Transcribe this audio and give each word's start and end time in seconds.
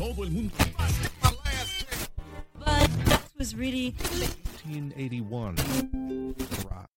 Todo 0.00 0.24
el 0.24 0.30
mundo. 0.30 0.54
But 2.58 2.88
that 3.04 3.22
was 3.36 3.54
really 3.54 3.94
1981. 4.00 5.56
Rock. 6.70 6.89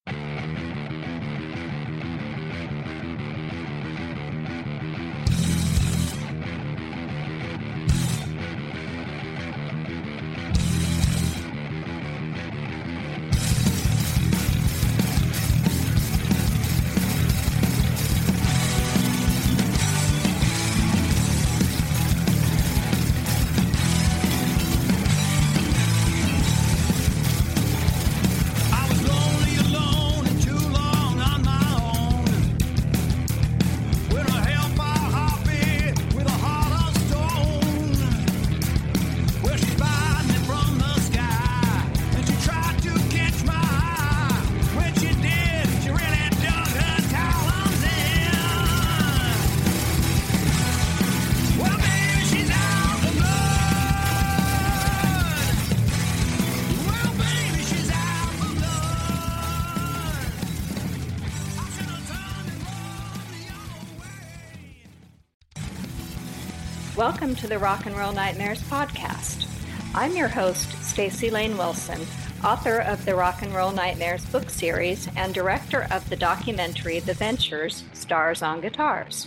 Welcome 67.33 67.49
to 67.49 67.55
the 67.55 67.65
Rock 67.65 67.87
and 67.87 67.97
Roll 67.97 68.11
Nightmares 68.11 68.61
podcast. 68.61 69.47
I'm 69.95 70.15
your 70.15 70.27
host, 70.27 70.69
Staci 70.83 71.31
Layne 71.31 71.57
Wilson, 71.57 71.99
author 72.43 72.77
of 72.77 73.03
the 73.05 73.15
Rock 73.15 73.41
and 73.41 73.51
Roll 73.55 73.71
Nightmares 73.71 74.23
book 74.25 74.51
series 74.51 75.09
and 75.15 75.33
director 75.33 75.87
of 75.89 76.07
the 76.11 76.15
documentary 76.15 76.99
The 76.99 77.15
Ventures 77.15 77.85
Stars 77.93 78.43
on 78.43 78.61
Guitars. 78.61 79.25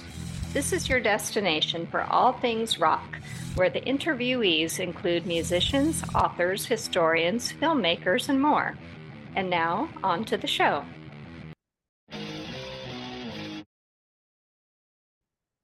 This 0.52 0.72
is 0.72 0.88
your 0.88 1.00
destination 1.00 1.84
for 1.88 2.02
all 2.02 2.32
things 2.32 2.78
rock, 2.78 3.18
where 3.56 3.70
the 3.70 3.80
interviewees 3.80 4.78
include 4.78 5.26
musicians, 5.26 6.04
authors, 6.14 6.66
historians, 6.66 7.52
filmmakers, 7.60 8.28
and 8.28 8.40
more. 8.40 8.78
And 9.34 9.50
now, 9.50 9.88
on 10.04 10.24
to 10.26 10.36
the 10.36 10.46
show. 10.46 10.84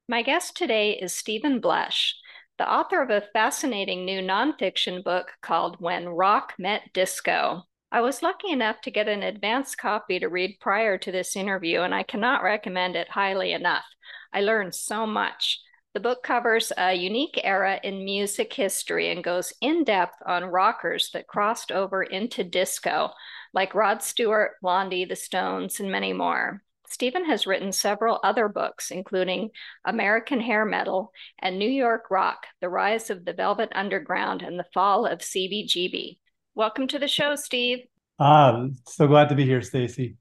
My 0.09 0.21
guest 0.21 0.57
today 0.57 0.91
is 0.91 1.13
Steven 1.13 1.61
Blush, 1.61 2.17
the 2.63 2.71
author 2.71 3.01
of 3.01 3.09
a 3.09 3.27
fascinating 3.33 4.05
new 4.05 4.21
nonfiction 4.21 5.03
book 5.03 5.33
called 5.41 5.75
When 5.81 6.07
Rock 6.07 6.53
Met 6.57 6.93
Disco. 6.93 7.63
I 7.91 7.99
was 7.99 8.23
lucky 8.23 8.51
enough 8.51 8.79
to 8.83 8.89
get 8.91 9.09
an 9.09 9.21
advance 9.21 9.75
copy 9.75 10.17
to 10.19 10.29
read 10.29 10.61
prior 10.61 10.97
to 10.97 11.11
this 11.11 11.35
interview, 11.35 11.81
and 11.81 11.93
I 11.93 12.03
cannot 12.03 12.41
recommend 12.41 12.95
it 12.95 13.09
highly 13.09 13.51
enough. 13.51 13.83
I 14.31 14.39
learned 14.39 14.75
so 14.75 15.05
much. 15.05 15.59
The 15.93 15.99
book 15.99 16.23
covers 16.23 16.71
a 16.77 16.93
unique 16.93 17.37
era 17.43 17.81
in 17.83 18.05
music 18.05 18.53
history 18.53 19.11
and 19.11 19.21
goes 19.21 19.51
in 19.59 19.83
depth 19.83 20.15
on 20.25 20.45
rockers 20.45 21.09
that 21.11 21.27
crossed 21.27 21.69
over 21.69 22.01
into 22.01 22.45
disco, 22.45 23.11
like 23.53 23.75
Rod 23.75 24.01
Stewart, 24.01 24.51
Blondie, 24.61 25.03
The 25.03 25.17
Stones, 25.17 25.81
and 25.81 25.91
many 25.91 26.13
more. 26.13 26.62
Steven 26.93 27.25
has 27.25 27.47
written 27.47 27.71
several 27.71 28.19
other 28.23 28.47
books, 28.47 28.91
including 28.91 29.49
American 29.83 30.39
Hair 30.39 30.65
Metal 30.65 31.11
and 31.39 31.57
New 31.57 31.67
York 31.67 32.11
Rock 32.11 32.45
The 32.61 32.69
Rise 32.69 33.09
of 33.09 33.25
the 33.25 33.33
Velvet 33.33 33.69
Underground 33.73 34.43
and 34.43 34.59
the 34.59 34.67
Fall 34.75 35.07
of 35.07 35.17
CBGB. 35.17 36.19
Welcome 36.53 36.87
to 36.89 36.99
the 36.99 37.07
show, 37.07 37.35
Steve. 37.35 37.79
Ah, 38.19 38.67
so 38.87 39.07
glad 39.07 39.29
to 39.29 39.35
be 39.35 39.43
here, 39.43 39.61
Staci. 39.61 40.17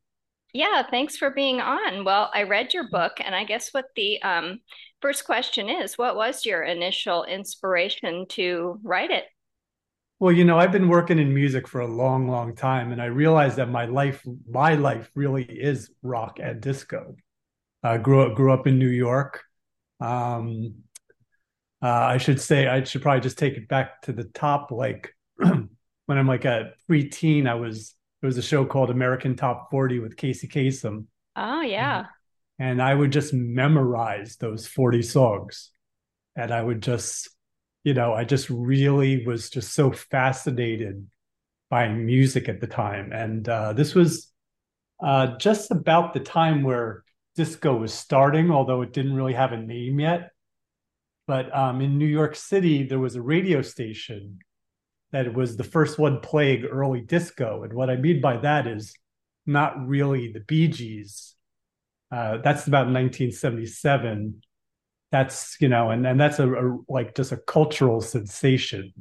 Yeah, 0.55 0.83
thanks 0.91 1.19
for 1.19 1.29
being 1.29 1.61
on. 1.61 2.05
Well, 2.05 2.31
I 2.33 2.45
read 2.45 2.73
your 2.73 2.89
book, 2.89 3.13
and 3.23 3.35
I 3.35 3.45
guess 3.45 3.69
what 3.73 3.89
the 3.95 4.23
um, 4.23 4.61
first 5.03 5.27
question 5.27 5.69
is 5.69 5.99
what 5.99 6.17
was 6.17 6.47
your 6.47 6.63
initial 6.63 7.25
inspiration 7.25 8.25
to 8.31 8.81
write 8.83 9.11
it? 9.11 9.25
Well, 10.23 10.31
you 10.31 10.45
know, 10.45 10.57
I've 10.57 10.71
been 10.71 10.87
working 10.87 11.19
in 11.19 11.35
music 11.35 11.67
for 11.67 11.81
a 11.81 11.87
long, 11.89 12.29
long 12.29 12.55
time, 12.55 12.93
and 12.93 13.03
I 13.03 13.07
realized 13.07 13.57
that 13.57 13.69
my 13.69 13.87
life, 13.87 14.25
my 14.49 14.77
life 14.77 15.11
really 15.17 15.43
is 15.43 15.91
rock 16.01 16.39
and 16.41 16.61
disco. 16.61 17.17
I 17.83 17.99
grew 17.99 18.23
up, 18.23 18.37
grew 18.37 18.53
up 18.53 18.69
in 18.69 18.79
New 18.79 18.87
York. 18.87 19.43
Um, 19.99 20.75
uh, 21.83 21.89
I 21.89 22.19
should 22.19 22.41
say, 22.41 22.69
I 22.69 22.85
should 22.85 23.03
probably 23.03 23.21
just 23.23 23.37
take 23.37 23.55
it 23.55 23.67
back 23.67 24.03
to 24.03 24.13
the 24.13 24.23
top. 24.23 24.71
Like 24.71 25.13
when 25.39 25.69
I'm 26.09 26.29
like 26.29 26.45
a 26.45 26.75
preteen, 26.89 27.49
I 27.49 27.55
was 27.55 27.97
there 28.21 28.29
was 28.29 28.39
a 28.39 28.43
show 28.43 28.65
called 28.65 28.91
American 28.91 29.35
Top 29.35 29.73
40 29.73 29.99
with 29.99 30.17
Casey 30.17 30.47
Kasem, 30.47 31.07
Oh, 31.35 31.63
yeah. 31.63 32.07
and 32.61 32.81
I 32.81 32.95
would 32.95 33.11
just 33.11 33.35
memorize 33.35 34.37
those 34.37 34.69
40 34.69 35.03
songs. 35.03 35.73
And 36.37 36.55
I 36.55 36.63
would 36.63 36.81
just, 36.81 37.29
you 37.85 37.95
know, 37.95 38.13
I 38.13 38.25
just 38.25 38.49
really 38.49 39.25
was 39.27 39.51
just 39.51 39.73
so 39.73 39.91
fascinated 39.91 41.07
by 41.69 41.89
music 41.89 42.49
at 42.49 42.61
the 42.61 42.67
time. 42.67 43.13
And 43.13 43.49
uh, 43.49 43.73
this 43.73 43.95
was 43.95 44.31
uh, 45.03 45.37
just 45.39 45.71
about 45.71 46.15
the 46.15 46.21
time 46.21 46.63
where 46.63 47.03
disco 47.35 47.75
was 47.75 47.93
starting, 47.93 48.51
although 48.51 48.83
it 48.83 48.93
didn't 48.93 49.15
really 49.15 49.33
have 49.33 49.53
a 49.53 49.57
name 49.57 49.99
yet. 49.99 50.31
But 51.27 51.55
um, 51.57 51.81
in 51.81 51.99
New 51.99 52.07
York 52.07 52.37
City, 52.37 52.85
there 52.85 52.99
was 52.99 53.17
a 53.17 53.23
radio 53.23 53.63
station 53.63 54.39
that 55.13 55.35
was 55.35 55.57
the 55.57 55.65
first 55.65 55.99
one 55.99 56.21
playing 56.21 56.65
early 56.65 57.01
disco. 57.01 57.63
And 57.65 57.73
what 57.75 57.91
I 57.91 57.97
mean 57.97 58.21
by 58.21 58.39
that 58.39 58.67
is 58.67 58.95
not 59.47 59.87
really 59.87 60.33
the 60.33 60.41
Bee 60.41 60.69
Gees. 60.69 61.35
Uh, 62.11 62.39
that's 62.39 62.67
about 62.67 62.87
1977. 62.87 64.43
That's 65.13 65.57
you 65.61 65.69
know, 65.69 65.91
and 65.91 66.07
and 66.07 66.19
that's 66.19 66.41
a, 66.41 66.51
a 66.53 66.79
like 66.89 67.15
just 67.15 67.33
a 67.33 67.37
cultural 67.37 68.01
sensation, 68.01 68.93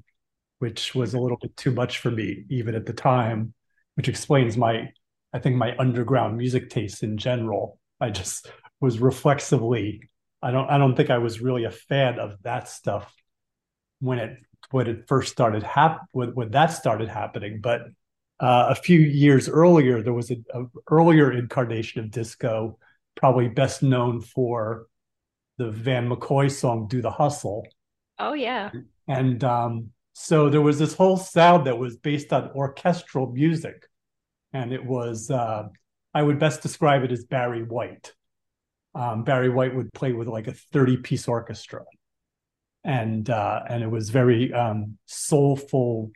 which 0.59 0.93
was 0.93 1.13
a 1.13 1.19
little 1.19 1.37
bit 1.41 1.57
too 1.57 1.71
much 1.71 1.99
for 1.99 2.11
me 2.11 2.45
even 2.49 2.75
at 2.75 2.85
the 2.85 2.93
time, 2.93 3.53
which 3.95 4.09
explains 4.09 4.57
my, 4.57 4.89
I 5.33 5.39
think 5.39 5.55
my 5.55 5.75
underground 5.77 6.37
music 6.37 6.69
taste 6.69 7.03
in 7.03 7.17
general. 7.17 7.79
I 8.01 8.09
just 8.11 8.51
was 8.81 8.99
reflexively, 8.99 10.09
I 10.41 10.51
don't 10.51 10.69
I 10.69 10.77
don't 10.77 10.95
think 10.95 11.09
I 11.11 11.19
was 11.19 11.41
really 11.41 11.63
a 11.65 11.71
fan 11.71 12.19
of 12.19 12.35
that 12.43 12.67
stuff 12.69 13.13
when 13.99 14.19
it 14.19 14.37
when 14.71 14.87
it 14.87 15.07
first 15.07 15.31
started 15.31 15.63
hap 15.63 16.01
when, 16.11 16.29
when 16.35 16.51
that 16.51 16.67
started 16.67 17.09
happening. 17.09 17.61
But 17.61 17.83
uh, 18.39 18.67
a 18.69 18.75
few 18.75 18.99
years 18.99 19.47
earlier, 19.47 20.01
there 20.01 20.13
was 20.13 20.31
a, 20.31 20.37
a 20.53 20.65
earlier 20.89 21.31
incarnation 21.31 22.03
of 22.03 22.11
disco, 22.11 22.79
probably 23.15 23.47
best 23.49 23.83
known 23.83 24.21
for 24.21 24.87
the 25.57 25.69
Van 25.71 26.09
McCoy 26.09 26.51
song 26.51 26.87
"Do 26.87 27.01
the 27.01 27.11
Hustle," 27.11 27.67
Oh, 28.19 28.33
yeah. 28.33 28.71
and 29.07 29.43
um, 29.43 29.89
so 30.13 30.49
there 30.49 30.61
was 30.61 30.79
this 30.79 30.93
whole 30.93 31.17
sound 31.17 31.67
that 31.67 31.77
was 31.77 31.97
based 31.97 32.33
on 32.33 32.51
orchestral 32.55 33.31
music, 33.31 33.87
and 34.53 34.73
it 34.73 34.85
was 34.85 35.29
uh, 35.31 35.63
I 36.13 36.21
would 36.23 36.39
best 36.39 36.61
describe 36.61 37.03
it 37.03 37.11
as 37.11 37.25
Barry 37.25 37.63
White. 37.63 38.13
Um, 38.93 39.23
Barry 39.23 39.49
White 39.49 39.75
would 39.75 39.93
play 39.93 40.11
with 40.13 40.27
like 40.27 40.47
a 40.47 40.53
thirty-piece 40.53 41.27
orchestra 41.27 41.83
and 42.83 43.29
uh, 43.29 43.61
and 43.69 43.83
it 43.83 43.89
was 43.91 44.09
very 44.09 44.51
um, 44.53 44.97
soulful 45.05 46.11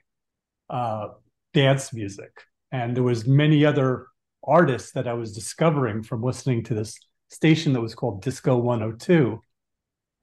uh, 0.70 1.10
dance 1.54 1.94
music. 1.94 2.32
And 2.72 2.96
there 2.96 3.04
was 3.04 3.28
many 3.28 3.64
other 3.66 4.08
artists 4.44 4.92
that 4.94 5.08
I 5.08 5.14
was 5.14 5.34
discovering 5.34 6.04
from 6.04 6.22
listening 6.22 6.64
to 6.66 6.74
this 6.74 6.98
station 7.30 7.74
that 7.74 7.82
was 7.82 7.96
called 7.96 8.22
Disco 8.22 8.58
102 8.58 9.40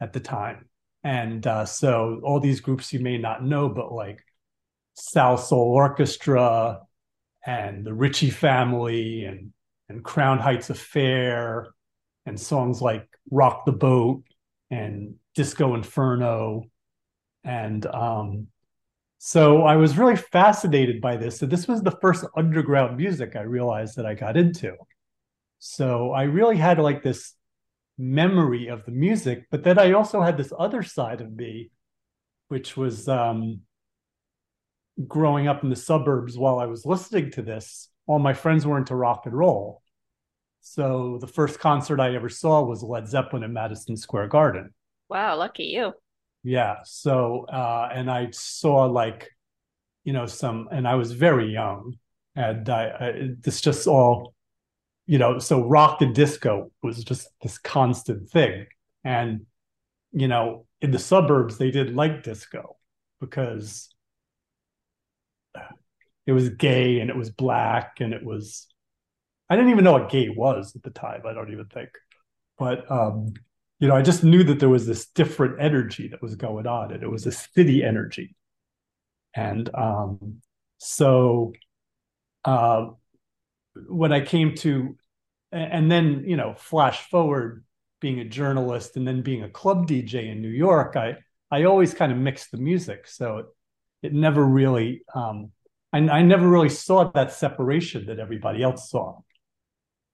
at 0.01 0.13
the 0.13 0.21
time. 0.21 0.69
And 1.05 1.47
uh, 1.47 1.65
so 1.65 2.21
all 2.25 2.41
these 2.41 2.61
groups 2.61 2.93
you 2.93 3.01
may 3.01 3.19
not 3.19 3.45
know, 3.45 3.69
but 3.69 3.93
like 3.93 4.25
Salsoul 4.97 5.53
Orchestra 5.53 6.81
and 7.45 7.85
the 7.85 7.95
Ritchie 7.95 8.31
Family 8.31 9.25
and 9.25 9.53
and 9.89 10.03
Crown 10.03 10.39
Heights 10.39 10.71
Affair 10.71 11.69
and 12.25 12.39
songs 12.39 12.81
like 12.81 13.07
Rock 13.31 13.67
the 13.67 13.73
Boat 13.73 14.23
and 14.71 15.17
Disco 15.35 15.75
Inferno. 15.75 16.65
And 17.45 17.85
um, 17.87 18.47
so 19.19 19.63
I 19.63 19.77
was 19.77 19.99
really 19.99 20.17
fascinated 20.17 21.01
by 21.01 21.17
this. 21.17 21.39
So 21.39 21.47
this 21.47 21.69
was 21.69 21.83
the 21.83 21.97
first 22.01 22.25
underground 22.37 22.97
music 22.97 23.37
I 23.37 23.43
realized 23.43 23.97
that 23.97 24.07
I 24.07 24.15
got 24.15 24.37
into. 24.37 24.77
So 25.65 26.11
I 26.11 26.25
really 26.25 26.57
had 26.57 26.81
like 26.81 27.05
this 27.05 27.35
memory 27.97 28.67
of 28.67 28.85
the 28.85 28.91
music, 28.91 29.47
but 29.49 29.63
then 29.63 29.79
I 29.79 29.93
also 29.93 30.21
had 30.21 30.37
this 30.37 30.53
other 30.59 30.83
side 30.83 31.21
of 31.21 31.33
me 31.33 31.71
which 32.49 32.77
was 32.77 33.09
um, 33.09 33.61
growing 35.09 35.49
up 35.49 35.63
in 35.65 35.71
the 35.71 35.77
suburbs 35.77 36.37
while 36.37 36.59
I 36.59 36.67
was 36.67 36.85
listening 36.85 37.31
to 37.31 37.43
this, 37.43 37.89
all 38.07 38.19
my 38.19 38.35
friends 38.35 38.67
were 38.67 38.77
into 38.77 38.95
rock 38.95 39.23
and 39.25 39.35
roll. 39.35 39.81
So 40.61 41.17
the 41.19 41.27
first 41.27 41.61
concert 41.61 41.99
I 41.99 42.15
ever 42.15 42.29
saw 42.29 42.63
was 42.63 42.83
Led 42.83 43.09
Zeppelin 43.09 43.43
at 43.43 43.51
Madison 43.51 43.97
Square 43.97 44.29
Garden. 44.29 44.75
Wow, 45.09 45.39
lucky 45.39 45.65
you. 45.65 45.95
Yeah. 46.43 46.81
So, 46.85 47.47
uh, 47.47 47.89
and 47.91 48.11
I 48.11 48.29
saw 48.33 48.85
like, 48.85 49.31
you 50.05 50.13
know, 50.13 50.27
some, 50.27 50.69
and 50.71 50.87
I 50.87 50.97
was 50.97 51.13
very 51.13 51.51
young, 51.51 51.95
and 52.37 52.69
I, 52.69 52.83
I 52.85 53.29
this 53.41 53.63
just 53.63 53.87
all, 53.87 54.35
you 55.07 55.19
know, 55.19 55.39
so 55.39 55.67
rock 55.67 56.01
and 56.01 56.15
disco 56.15 56.71
was 56.83 57.03
just 57.05 57.29
this 57.43 57.59
constant 57.59 58.29
thing, 58.31 58.67
and 59.05 59.47
you 60.13 60.29
know, 60.29 60.67
in 60.81 60.91
the 60.91 60.99
suburbs 60.99 61.59
they 61.59 61.71
didn't 61.71 61.97
like 61.97 62.23
disco 62.23 62.77
because 63.21 63.89
it 66.27 66.33
was 66.33 66.51
gay 66.51 67.01
and 67.01 67.11
it 67.11 67.17
was 67.17 67.31
black 67.31 68.01
and 68.01 68.13
it 68.13 68.25
was 68.25 68.69
I 69.51 69.57
didn't 69.57 69.71
even 69.71 69.85
know 69.85 69.93
what 69.93 70.11
gay 70.11 70.29
was 70.31 70.75
at 70.77 70.83
the 70.83 70.91
time. 70.91 71.23
I 71.27 71.35
don't 71.35 71.53
even 71.53 71.67
think. 71.67 71.91
But 72.59 72.91
um, 72.91 73.35
you 73.81 73.89
know, 73.89 73.95
I 73.95 74.01
just 74.03 74.25
knew 74.25 74.45
that 74.45 74.61
there 74.61 74.69
was 74.69 74.87
this 74.87 75.09
different 75.09 75.61
energy 75.61 76.09
that 76.09 76.23
was 76.23 76.37
going 76.37 76.67
on, 76.67 76.93
and 76.93 77.03
it 77.03 77.11
was 77.11 77.27
a 77.27 77.33
city 77.33 77.83
energy. 77.83 78.35
And 79.35 79.69
um, 79.75 80.41
so 80.79 81.53
uh, 82.45 82.87
when 83.89 84.13
I 84.13 84.21
came 84.21 84.55
to, 84.57 84.97
and 85.51 85.91
then 85.91 86.25
you 86.27 86.37
know, 86.37 86.55
flash 86.57 87.09
forward, 87.09 87.65
being 88.01 88.19
a 88.19 88.25
journalist 88.25 88.97
and 88.97 89.07
then 89.07 89.23
being 89.23 89.45
a 89.45 89.49
club 89.49 89.87
DJ 89.87 90.31
in 90.31 90.43
New 90.43 90.49
York, 90.49 90.97
I 90.97 91.17
I 91.51 91.65
always 91.65 91.95
kind 91.95 92.11
of 92.11 92.19
mixed 92.19 92.51
the 92.51 92.59
music, 92.59 93.07
so 93.07 93.39
it, 93.39 93.47
it 94.03 94.13
never 94.13 94.45
really, 94.45 95.03
um, 95.15 95.53
I, 95.93 95.99
I 95.99 96.23
never 96.23 96.49
really 96.49 96.71
saw 96.71 97.11
that 97.13 97.33
separation 97.33 98.07
that 98.07 98.19
everybody 98.19 98.63
else 98.63 98.91
saw. 98.91 99.21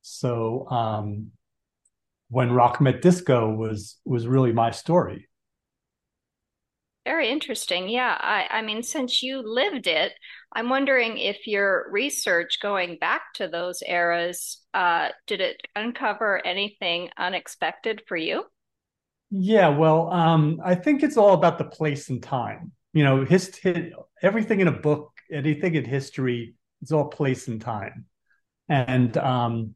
So 0.03 0.69
um, 0.69 1.31
when 2.29 2.53
rock 2.53 2.81
met 2.81 3.03
disco 3.03 3.55
was 3.55 3.99
was 4.05 4.27
really 4.27 4.53
my 4.53 4.71
story. 4.71 5.28
Very 7.09 7.31
interesting. 7.31 7.89
Yeah, 7.89 8.19
I, 8.21 8.59
I 8.59 8.61
mean, 8.61 8.83
since 8.83 9.23
you 9.23 9.41
lived 9.43 9.87
it, 9.87 10.13
I'm 10.55 10.69
wondering 10.69 11.17
if 11.17 11.47
your 11.47 11.87
research 11.91 12.59
going 12.61 12.99
back 13.01 13.23
to 13.37 13.49
those 13.49 13.81
eras, 13.81 14.59
uh, 14.75 15.09
did 15.27 15.41
it 15.41 15.57
uncover 15.75 16.47
anything 16.47 17.09
unexpected 17.17 18.03
for 18.07 18.19
you? 18.19 18.45
Yeah, 19.31 19.71
well, 19.71 20.11
um, 20.11 20.61
I 20.63 20.75
think 20.75 21.03
it's 21.03 21.17
all 21.17 21.33
about 21.33 21.57
the 21.57 21.65
place 21.65 22.11
and 22.11 22.23
time. 22.23 22.73
You 22.93 23.05
know, 23.05 23.25
his, 23.25 23.59
everything 24.23 24.61
in 24.61 24.69
a 24.69 24.79
book, 24.79 25.11
anything 25.33 25.77
in 25.77 25.87
history, 25.87 26.57
it's 26.83 26.93
all 26.93 27.09
place 27.09 27.49
and 27.49 27.59
time. 27.59 28.05
And 28.69 29.17
um, 29.17 29.75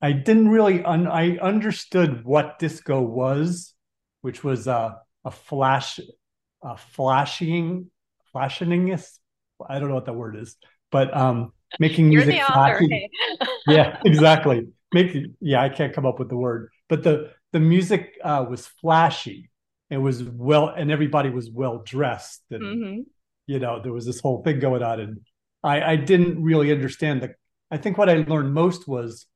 I 0.00 0.12
didn't 0.12 0.48
really 0.48 0.82
un- 0.82 1.08
I 1.08 1.36
understood 1.36 2.24
what 2.24 2.58
disco 2.58 3.02
was, 3.02 3.74
which 4.22 4.42
was 4.42 4.66
a 4.66 4.96
a 5.26 5.30
flash, 5.30 6.00
a 6.64 6.76
flashing, 6.76 7.90
flashing. 8.32 8.92
I 9.68 9.78
don't 9.78 9.88
know 9.88 9.94
what 9.94 10.06
that 10.06 10.14
word 10.14 10.36
is, 10.36 10.56
but 10.90 11.16
um, 11.16 11.52
making 11.78 12.08
music 12.08 12.34
the 12.34 12.42
author. 12.42 12.78
flashy. 12.78 12.88
hey. 12.88 13.46
yeah, 13.68 14.00
exactly. 14.04 14.66
Making 14.92 15.34
yeah, 15.40 15.62
I 15.62 15.68
can't 15.68 15.92
come 15.92 16.06
up 16.06 16.18
with 16.18 16.28
the 16.28 16.36
word, 16.36 16.70
but 16.88 17.02
the 17.02 17.30
the 17.52 17.60
music 17.60 18.18
uh, 18.22 18.44
was 18.48 18.66
flashy. 18.66 19.50
It 19.90 19.98
was 19.98 20.22
well, 20.24 20.68
and 20.68 20.90
everybody 20.90 21.30
was 21.30 21.50
well 21.50 21.82
dressed, 21.84 22.42
and 22.50 22.62
Mhm. 22.62 23.04
you 23.46 23.58
know 23.58 23.80
there 23.82 23.92
was 23.92 24.06
this 24.06 24.20
whole 24.20 24.42
thing 24.42 24.58
going 24.60 24.82
on, 24.82 25.00
and 25.00 25.20
I 25.62 25.82
I 25.92 25.96
didn't 25.96 26.42
really 26.42 26.72
understand 26.72 27.22
the. 27.22 27.34
I 27.70 27.76
think 27.76 27.98
what 27.98 28.08
I 28.08 28.24
learned 28.28 28.54
most 28.54 28.86
was 28.88 29.26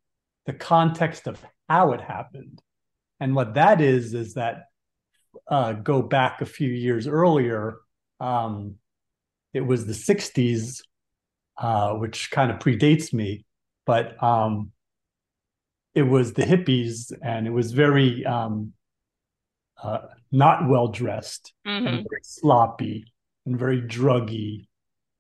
the 0.46 0.52
context 0.52 1.26
of 1.26 1.44
how 1.68 1.92
it 1.92 2.00
happened, 2.00 2.62
and 3.20 3.34
what 3.34 3.54
that 3.54 3.80
is 3.80 4.14
is 4.14 4.34
that 4.34 4.64
uh, 5.48 5.72
go 5.74 6.02
back 6.02 6.40
a 6.40 6.46
few 6.46 6.68
years 6.70 7.06
earlier. 7.06 7.78
Um, 8.20 8.76
it 9.54 9.62
was 9.62 9.86
the 9.86 9.94
'60s, 9.94 10.82
uh, 11.58 11.94
which 11.94 12.30
kind 12.30 12.50
of 12.50 12.58
predates 12.58 13.12
me, 13.12 13.44
but 13.86 14.22
um, 14.22 14.72
it 15.94 16.02
was 16.02 16.32
the 16.32 16.42
hippies, 16.42 17.12
and 17.22 17.46
it 17.46 17.50
was 17.50 17.72
very 17.72 18.24
um, 18.24 18.72
uh, 19.82 19.98
not 20.32 20.68
well 20.68 20.88
dressed 20.88 21.52
Mhm. 21.64 21.86
and 21.86 22.06
very 22.08 22.20
sloppy 22.22 23.12
and 23.46 23.58
very 23.58 23.80
druggy, 23.82 24.66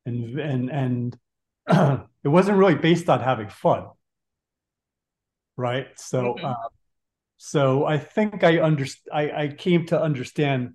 and 0.06 0.38
and 0.38 0.70
and 0.70 1.18
it 2.24 2.28
wasn't 2.28 2.56
really 2.58 2.74
based 2.74 3.08
on 3.08 3.20
having 3.20 3.48
fun, 3.48 3.86
right? 5.56 5.86
So, 5.98 6.38
Mhm. 6.38 6.68
So 7.38 7.86
I 7.86 7.98
think 7.98 8.42
I 8.42 8.60
under 8.60 8.84
I, 9.12 9.30
I 9.30 9.48
came 9.48 9.86
to 9.86 10.00
understand 10.00 10.74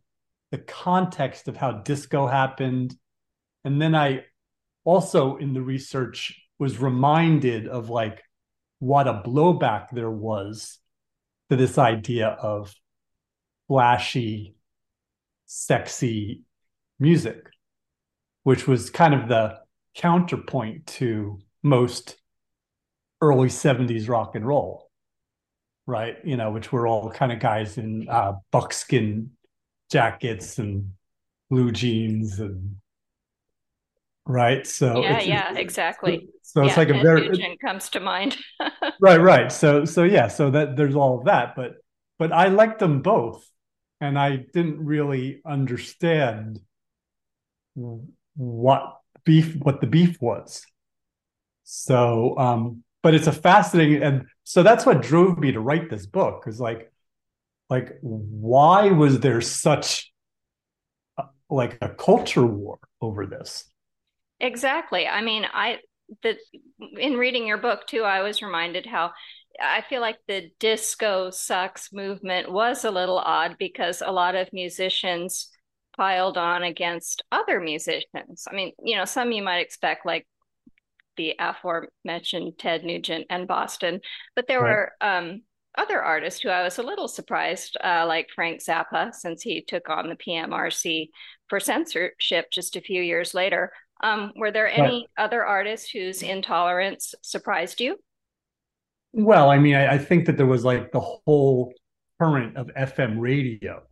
the 0.52 0.58
context 0.58 1.48
of 1.48 1.58
how 1.58 1.74
disco 1.84 2.26
happened, 2.26 2.96
and 3.66 3.82
then 3.82 3.94
I 3.94 4.24
also 4.86 5.36
in 5.36 5.54
the 5.54 5.62
research 5.62 6.42
was 6.58 6.80
reminded 6.80 7.68
of 7.68 7.90
like 7.90 8.24
what 8.80 9.08
a 9.08 9.22
blowback 9.26 9.88
there 9.92 10.10
was 10.10 10.80
to 11.50 11.58
this 11.58 11.78
idea 11.78 12.28
of 12.28 12.74
flashy, 13.68 14.56
sexy 15.46 16.44
music, 16.98 17.50
which 18.44 18.68
was 18.68 18.90
kind 18.90 19.14
of 19.14 19.28
the 19.28 19.60
counterpoint 19.96 20.88
to 20.88 21.40
most 21.62 22.16
early 23.22 23.50
70s 23.50 24.08
rock 24.08 24.36
and 24.36 24.48
roll, 24.48 24.90
right? 25.86 26.18
You 26.24 26.38
know, 26.38 26.52
which 26.52 26.72
were 26.72 26.88
all 26.88 27.10
kind 27.12 27.32
of 27.32 27.40
guys 27.40 27.78
in 27.78 28.08
uh, 28.10 28.34
buckskin 28.52 29.32
jackets 29.92 30.58
and 30.60 30.94
blue 31.50 31.72
jeans 31.72 32.40
and 32.40 32.78
right. 34.26 34.66
So 34.66 35.02
Yeah, 35.02 35.12
it's- 35.12 35.28
yeah, 35.28 35.50
it's- 35.52 35.58
exactly. 35.62 36.28
So 36.44 36.64
it's 36.64 36.74
yeah, 36.74 36.80
like 36.80 36.90
a 36.90 37.02
very 37.02 37.28
Nugent 37.30 37.60
comes 37.60 37.90
to 37.90 38.00
mind. 38.00 38.38
right 39.02 39.20
right 39.20 39.52
so 39.52 39.86
so 39.86 40.04
yeah 40.04 40.28
so 40.28 40.52
that 40.52 40.76
there's 40.78 40.94
all 40.96 41.18
of 41.20 41.26
that 41.26 41.56
but 41.56 41.78
but 42.20 42.32
i 42.32 42.48
liked 42.48 42.78
them 42.80 43.02
both 43.02 43.44
and 44.00 44.20
i 44.20 44.36
didn't 44.54 44.78
really 44.86 45.42
understand 45.46 46.60
what 48.36 48.98
beef 49.26 49.56
what 49.56 49.82
the 49.82 49.88
beef 49.88 50.22
was 50.22 50.64
so 51.64 52.38
um 52.38 52.84
but 53.02 53.14
it's 53.16 53.28
a 53.28 53.32
fascinating 53.32 54.04
and 54.04 54.26
so 54.44 54.64
that's 54.64 54.86
what 54.86 55.02
drove 55.02 55.38
me 55.38 55.52
to 55.52 55.60
write 55.60 55.90
this 55.90 56.06
book 56.06 56.44
is 56.48 56.60
like 56.60 56.92
like 57.70 57.98
why 58.02 58.92
was 58.92 59.20
there 59.20 59.42
such 59.42 60.12
uh, 61.18 61.24
like 61.50 61.78
a 61.82 61.90
culture 61.90 62.46
war 62.46 62.80
over 63.02 63.26
this 63.26 63.70
Exactly. 64.44 65.08
I 65.08 65.22
mean, 65.22 65.46
I 65.52 65.78
the 66.22 66.38
in 67.00 67.14
reading 67.16 67.48
your 67.48 67.58
book 67.58 67.88
too, 67.88 68.04
I 68.04 68.22
was 68.22 68.42
reminded 68.42 68.86
how 68.86 69.12
I 69.62 69.82
feel 69.82 70.02
like 70.02 70.18
the 70.28 70.52
disco 70.60 71.30
sucks 71.30 71.94
movement 71.94 72.52
was 72.52 72.84
a 72.84 72.92
little 72.92 73.20
odd 73.20 73.56
because 73.58 74.02
a 74.02 74.12
lot 74.12 74.36
of 74.36 74.52
musicians 74.52 75.50
piled 75.96 76.38
on 76.38 76.64
against 76.64 77.24
other 77.32 77.62
musicians. 77.62 78.46
I 78.52 78.54
mean, 78.54 78.74
you 78.84 78.98
know, 78.98 79.06
some 79.06 79.32
you 79.32 79.44
might 79.44 79.60
expect 79.60 80.06
like 80.06 80.28
the 81.18 81.36
aforementioned 81.40 82.58
Ted 82.60 82.84
Nugent 82.84 83.28
and 83.30 83.48
Boston, 83.48 84.02
but 84.36 84.48
there 84.48 84.60
Right. 84.60 84.80
were 84.80 84.92
um 85.02 85.44
other 85.76 86.02
artists 86.02 86.42
who 86.42 86.50
I 86.50 86.62
was 86.64 86.78
a 86.78 86.84
little 86.84 87.08
surprised, 87.08 87.78
uh, 87.84 88.06
like 88.08 88.30
Frank 88.36 88.62
Zappa, 88.62 89.12
since 89.14 89.42
he 89.42 89.62
took 89.64 89.90
on 89.90 90.08
the 90.08 90.16
PMRC 90.16 91.10
for 91.50 91.60
censorship 91.60 92.52
just 92.52 92.76
a 92.76 92.82
few 92.82 93.02
years 93.02 93.34
later. 93.34 93.72
Um, 94.04 94.34
were 94.36 94.52
there 94.52 94.68
any 94.70 95.10
other 95.18 95.44
artists 95.46 95.90
whose 95.90 96.22
intolerance 96.22 97.16
surprised 97.24 97.80
you? 97.82 97.98
well 99.14 99.50
i 99.50 99.58
mean 99.58 99.76
I, 99.76 99.94
I 99.94 99.98
think 99.98 100.26
that 100.26 100.38
there 100.38 100.46
was 100.46 100.66
like 100.66 100.92
the 100.92 101.00
whole 101.00 101.74
current 102.20 102.58
of 102.58 102.68
fm 102.76 103.20
radio 103.20 103.84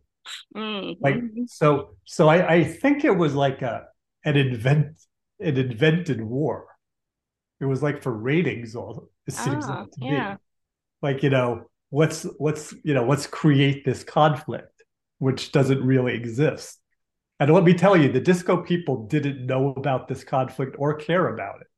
Mm, 0.54 0.96
like 1.00 1.26
so 1.46 1.96
so 2.04 2.28
I, 2.28 2.54
I 2.54 2.64
think 2.64 3.04
it 3.04 3.10
was 3.16 3.34
like 3.34 3.62
a 3.62 3.86
an 4.24 4.36
invent 4.36 4.96
an 5.40 5.56
invented 5.56 6.20
war 6.22 6.66
it 7.62 7.66
was 7.66 7.82
like 7.82 8.02
for 8.02 8.12
ratings 8.12 8.76
all 8.76 9.10
it 9.28 9.34
seems 9.34 9.68
Ah, 9.68 9.70
like 9.70 9.90
to 9.92 10.00
yeah. 10.00 10.36
me 10.40 10.40
like 11.02 11.22
you 11.22 11.30
know 11.30 11.66
let's 11.92 12.26
let's 12.40 12.74
you 12.84 12.94
know 12.94 13.06
let's 13.06 13.26
create 13.26 13.84
this 13.84 14.04
conflict 14.04 14.84
which 15.18 15.52
doesn't 15.52 15.84
really 15.84 16.14
exist 16.14 16.80
and 17.40 17.52
let 17.52 17.64
me 17.64 17.74
tell 17.74 17.96
you 17.96 18.10
the 18.12 18.20
disco 18.20 18.62
people 18.62 19.06
didn't 19.08 19.46
know 19.46 19.70
about 19.76 20.08
this 20.08 20.24
conflict 20.24 20.76
or 20.78 20.94
care 20.96 21.28
about 21.34 21.60
it 21.60 21.68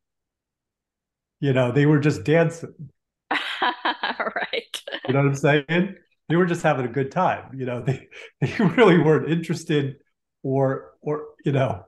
you 1.40 1.52
know 1.52 1.72
they 1.72 1.86
were 1.86 1.98
just 1.98 2.24
dancing 2.24 2.90
right. 3.62 4.82
You 5.06 5.14
know 5.14 5.20
what 5.20 5.28
I'm 5.28 5.34
saying? 5.34 5.96
They 6.28 6.36
were 6.36 6.46
just 6.46 6.62
having 6.62 6.86
a 6.86 6.88
good 6.88 7.10
time. 7.12 7.54
You 7.58 7.66
know, 7.66 7.82
they 7.86 8.08
they 8.40 8.52
really 8.58 8.98
weren't 8.98 9.30
interested 9.30 9.96
or 10.42 10.92
or 11.00 11.26
you 11.44 11.52
know, 11.52 11.84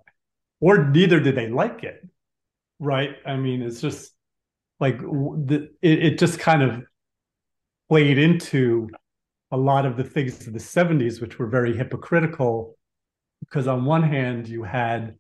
or 0.61 0.85
neither 0.91 1.21
did 1.21 1.37
they 1.37 1.49
like 1.49 1.85
it, 1.85 2.07
right? 2.79 3.17
I 3.25 3.37
mean, 3.37 3.63
it's 3.63 3.81
just 3.81 4.13
like 4.81 4.99
the 5.01 5.71
it, 5.83 6.05
it 6.05 6.19
just 6.19 6.39
kind 6.39 6.63
of 6.63 6.83
played 7.89 8.19
into 8.19 8.89
a 9.51 9.57
lot 9.57 9.87
of 9.87 9.97
the 9.97 10.05
things 10.05 10.47
of 10.47 10.53
the 10.53 10.59
70s, 10.59 11.21
which 11.21 11.39
were 11.39 11.47
very 11.47 11.77
hypocritical, 11.77 12.77
because 13.41 13.67
on 13.69 13.85
one 13.85 14.03
hand 14.03 14.49
you 14.49 14.65
had 14.65 15.17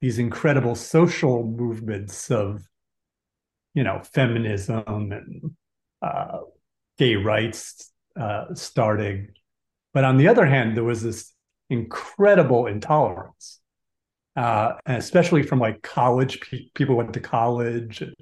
these 0.00 0.18
incredible 0.18 0.74
social 0.74 1.44
movements 1.44 2.30
of, 2.30 2.62
you 3.74 3.84
know, 3.84 4.00
feminism 4.02 5.12
and 5.12 5.50
uh, 6.02 6.38
gay 6.98 7.16
rights 7.16 7.92
uh, 8.18 8.46
starting, 8.54 9.28
but 9.96 10.04
on 10.04 10.18
the 10.18 10.28
other 10.28 10.44
hand, 10.44 10.76
there 10.76 10.84
was 10.84 11.02
this 11.02 11.32
incredible 11.70 12.66
intolerance, 12.66 13.60
uh, 14.36 14.74
and 14.86 14.98
especially 14.98 15.42
from 15.42 15.58
like 15.58 15.82
college 15.82 16.40
pe- 16.40 16.68
people 16.74 16.96
went 16.96 17.12
to 17.14 17.20
college 17.20 18.02
and 18.02 18.14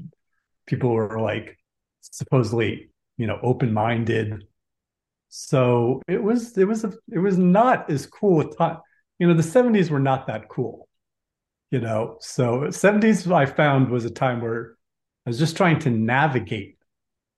people 0.67 0.91
were 0.91 1.21
like 1.21 1.59
supposedly 2.01 2.91
you 3.17 3.27
know 3.27 3.39
open-minded. 3.43 4.45
So 5.29 6.03
it 6.09 6.23
was 6.23 6.57
it 6.57 6.65
was 6.65 6.85
a, 6.85 6.93
it 7.11 7.19
was 7.19 7.39
not 7.39 7.91
as 7.91 8.07
cool 8.07 8.41
a 8.41 8.55
time 8.57 8.79
you 9.19 9.27
know 9.27 9.35
the 9.35 9.43
70s 9.43 9.91
were 9.91 10.01
not 10.01 10.27
that 10.27 10.49
cool 10.49 10.89
you 11.71 11.81
know? 11.81 12.19
So 12.21 12.71
70s 12.71 13.31
i 13.33 13.47
found 13.47 13.91
was 13.91 14.05
a 14.05 14.11
time 14.11 14.41
where 14.41 14.77
i 15.27 15.31
was 15.31 15.39
just 15.39 15.57
trying 15.57 15.79
to 15.81 15.91
navigate 15.91 16.79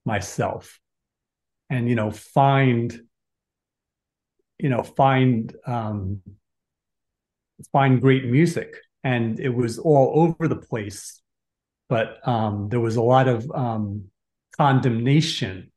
myself 0.04 0.78
and 1.70 1.88
you 1.88 1.94
know 1.94 2.10
find 2.10 3.00
you 4.58 4.68
know 4.68 4.82
find 4.82 5.54
um 5.66 6.20
find 7.72 8.00
great 8.00 8.24
music 8.26 8.74
and 9.04 9.38
it 9.40 9.50
was 9.50 9.78
all 9.78 10.12
over 10.14 10.48
the 10.48 10.56
place. 10.56 11.20
But 11.88 12.26
um 12.26 12.68
there 12.68 12.80
was 12.80 12.96
a 12.96 13.02
lot 13.02 13.28
of 13.28 13.50
um 13.52 14.04
condemnation 14.56 15.70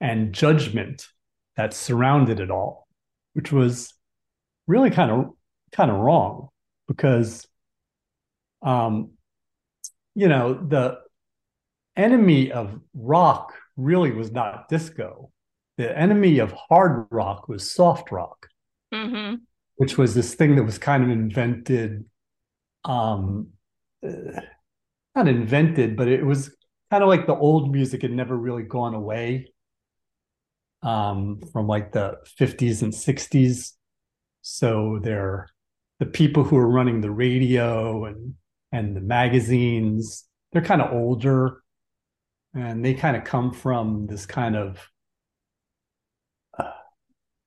and 0.00 0.32
judgment 0.32 1.06
that 1.56 1.74
surrounded 1.74 2.40
it 2.40 2.50
all 2.50 2.86
which 3.34 3.52
was 3.52 3.94
really 4.66 4.90
kind 4.90 5.10
of 5.10 5.30
kind 5.72 5.90
of 5.90 5.96
wrong 5.98 6.48
because 6.86 7.46
um 8.62 9.12
you 10.14 10.28
know 10.28 10.54
the 10.54 10.98
enemy 11.96 12.52
of 12.52 12.78
rock 12.94 13.54
really 13.76 14.12
was 14.12 14.30
not 14.30 14.68
disco. 14.68 15.30
The 15.78 15.96
enemy 15.98 16.38
of 16.38 16.52
hard 16.52 17.06
rock 17.10 17.48
was 17.48 17.72
soft 17.72 18.12
rock. 18.12 18.48
Hmm 18.92 19.34
which 19.82 19.98
was 19.98 20.14
this 20.14 20.34
thing 20.34 20.54
that 20.56 20.64
was 20.64 20.78
kind 20.78 21.02
of 21.02 21.10
invented 21.10 22.04
um 22.84 23.48
uh, 24.06 24.40
not 25.14 25.28
invented 25.28 25.96
but 25.96 26.08
it 26.08 26.24
was 26.24 26.54
kind 26.90 27.02
of 27.02 27.08
like 27.08 27.26
the 27.26 27.34
old 27.34 27.72
music 27.72 28.02
had 28.02 28.12
never 28.12 28.36
really 28.36 28.62
gone 28.62 28.94
away 28.94 29.52
um 30.82 31.40
from 31.52 31.66
like 31.66 31.92
the 31.92 32.16
50s 32.38 32.82
and 32.82 32.92
60s 32.92 33.72
so 34.40 35.00
they're 35.02 35.48
the 35.98 36.06
people 36.06 36.44
who 36.44 36.56
are 36.56 36.68
running 36.68 37.00
the 37.00 37.10
radio 37.10 38.04
and 38.04 38.34
and 38.72 38.96
the 38.96 39.00
magazines 39.00 40.26
they're 40.52 40.62
kind 40.62 40.82
of 40.82 40.92
older. 40.92 41.62
And 42.54 42.84
they 42.84 42.94
kind 42.94 43.16
of 43.16 43.24
come 43.24 43.52
from 43.52 44.06
this 44.06 44.26
kind 44.26 44.56
of 44.56 44.86
uh, 46.58 46.70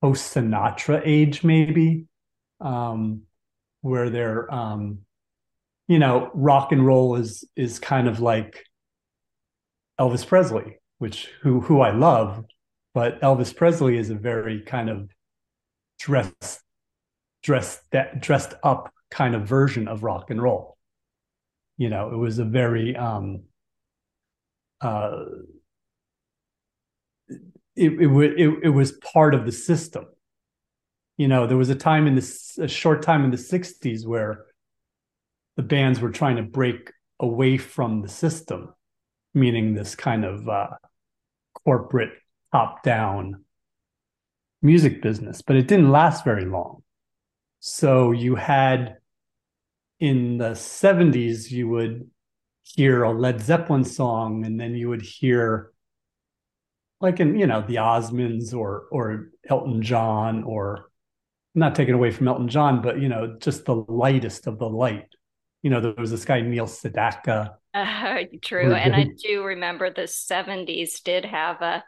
post 0.01 0.33
Sinatra 0.33 1.01
age 1.05 1.43
maybe 1.43 2.07
um 2.61 3.21
where 3.81 4.09
they're 4.09 4.51
um 4.53 4.99
you 5.87 5.99
know 5.99 6.31
rock 6.33 6.71
and 6.71 6.85
roll 6.85 7.15
is 7.15 7.43
is 7.55 7.79
kind 7.79 8.07
of 8.07 8.19
like 8.19 8.63
Elvis 9.99 10.25
Presley 10.25 10.79
which 10.97 11.29
who 11.41 11.61
who 11.61 11.81
I 11.81 11.91
love 11.91 12.45
but 12.93 13.21
Elvis 13.21 13.55
Presley 13.55 13.97
is 13.97 14.09
a 14.09 14.15
very 14.15 14.61
kind 14.61 14.89
of 14.89 15.09
dressed 15.99 16.61
dressed 17.43 17.81
that 17.91 18.21
dressed 18.21 18.53
up 18.63 18.91
kind 19.11 19.35
of 19.35 19.47
version 19.47 19.87
of 19.87 20.03
rock 20.03 20.31
and 20.31 20.41
roll. 20.41 20.77
You 21.77 21.89
know 21.89 22.11
it 22.11 22.17
was 22.17 22.39
a 22.39 22.45
very 22.45 22.95
um 22.95 23.43
uh 24.81 25.25
it 27.75 27.91
it, 27.91 28.39
it, 28.39 28.59
it 28.63 28.69
was 28.69 28.93
part 28.93 29.35
of 29.35 29.45
the 29.45 29.51
system 29.51 30.05
you 31.17 31.27
know 31.27 31.47
there 31.47 31.57
was 31.57 31.69
a 31.69 31.75
time 31.75 32.07
in 32.07 32.15
this 32.15 32.57
a 32.57 32.67
short 32.67 33.01
time 33.01 33.23
in 33.23 33.31
the 33.31 33.37
60s 33.37 34.05
where 34.05 34.45
the 35.55 35.63
bands 35.63 35.99
were 35.99 36.11
trying 36.11 36.35
to 36.35 36.43
break 36.43 36.91
away 37.19 37.57
from 37.57 38.01
the 38.01 38.09
system 38.09 38.73
meaning 39.33 39.73
this 39.73 39.95
kind 39.95 40.25
of 40.25 40.47
uh 40.49 40.69
corporate 41.65 42.13
top 42.51 42.83
down 42.83 43.43
music 44.61 45.01
business 45.01 45.41
but 45.41 45.55
it 45.55 45.67
didn't 45.67 45.91
last 45.91 46.23
very 46.25 46.45
long. 46.45 46.81
So 47.59 48.11
you 48.11 48.35
had 48.35 48.97
in 49.99 50.37
the 50.37 50.51
70s 50.51 51.49
you 51.49 51.69
would 51.69 52.09
hear 52.63 53.03
a 53.03 53.11
led 53.11 53.41
zeppelin 53.41 53.83
song 53.83 54.45
and 54.45 54.59
then 54.59 54.75
you 54.75 54.89
would 54.89 55.01
hear 55.01 55.71
like 56.99 57.19
in 57.19 57.39
you 57.39 57.47
know 57.47 57.61
the 57.61 57.75
osmonds 57.75 58.53
or 58.53 58.85
or 58.91 59.29
elton 59.47 59.81
john 59.81 60.43
or 60.43 60.89
not 61.55 61.75
taken 61.75 61.93
away 61.95 62.11
from 62.11 62.27
elton 62.27 62.47
john 62.47 62.81
but 62.81 62.99
you 62.99 63.09
know 63.09 63.35
just 63.39 63.65
the 63.65 63.75
lightest 63.87 64.47
of 64.47 64.59
the 64.59 64.69
light 64.69 65.07
you 65.63 65.69
know 65.69 65.79
there 65.81 65.93
was 65.97 66.11
this 66.11 66.25
guy 66.25 66.41
neil 66.41 66.67
sedaka 66.67 67.55
Uh, 67.73 68.23
true. 68.41 68.73
And 68.73 68.95
I 68.95 69.07
do 69.21 69.43
remember 69.43 69.89
the 69.89 70.03
70s 70.07 71.03
did 71.03 71.25
have 71.25 71.61
a 71.61 71.83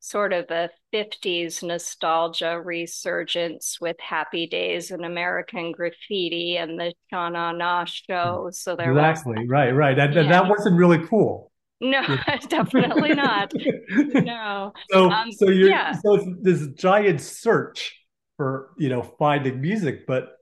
sort 0.00 0.32
of 0.32 0.46
a 0.50 0.68
50s 0.92 1.62
nostalgia 1.62 2.60
resurgence 2.60 3.78
with 3.80 3.96
Happy 4.00 4.46
Days 4.48 4.90
and 4.90 5.04
American 5.04 5.70
Graffiti 5.70 6.56
and 6.56 6.78
the 6.78 6.92
Sha 7.10 7.28
Na 7.28 7.52
Na 7.52 7.84
show. 7.84 8.48
So 8.52 8.74
there 8.74 8.92
was, 8.92 9.00
exactly 9.20 9.46
right 9.46 9.70
right 9.70 9.96
that, 9.96 10.12
that- 10.14 10.24
Yeah. 10.24 10.30
that 10.42 10.48
wasn't 10.48 10.76
really 10.76 11.06
cool 11.06 11.52
no, 11.80 12.02
definitely 12.48 13.14
not. 13.14 13.52
No. 14.14 14.72
so 14.90 15.10
Um, 15.10 15.30
so 15.30 15.48
you're 15.48 15.68
yeah. 15.70 15.92
so 15.92 16.14
it's 16.16 16.26
this 16.42 16.66
giant 16.74 17.20
search 17.20 17.97
for 18.38 18.70
you 18.78 18.88
know 18.88 19.02
finding 19.02 19.60
music 19.60 20.06
but 20.06 20.38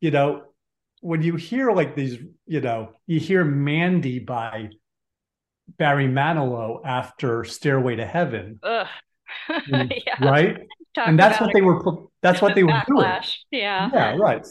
you 0.00 0.10
know 0.10 0.44
when 1.02 1.20
you 1.20 1.36
hear 1.36 1.72
like 1.72 1.94
these 1.94 2.18
you 2.46 2.60
know 2.62 2.92
you 3.06 3.20
hear 3.20 3.44
mandy 3.44 4.18
by 4.18 4.70
barry 5.76 6.06
manilow 6.06 6.80
after 6.86 7.44
stairway 7.44 7.96
to 7.96 8.06
heaven 8.06 8.58
Ugh. 8.62 8.86
Yeah. 9.68 10.24
right 10.24 10.56
Talk 10.94 11.08
and 11.08 11.18
that's 11.18 11.40
what 11.40 11.52
they 11.52 11.60
were 11.60 11.82
that's 12.22 12.40
what 12.40 12.54
they 12.54 12.62
were 12.62 12.80
doing. 12.86 13.10
Yeah. 13.50 13.90
yeah 13.92 14.16
right 14.16 14.46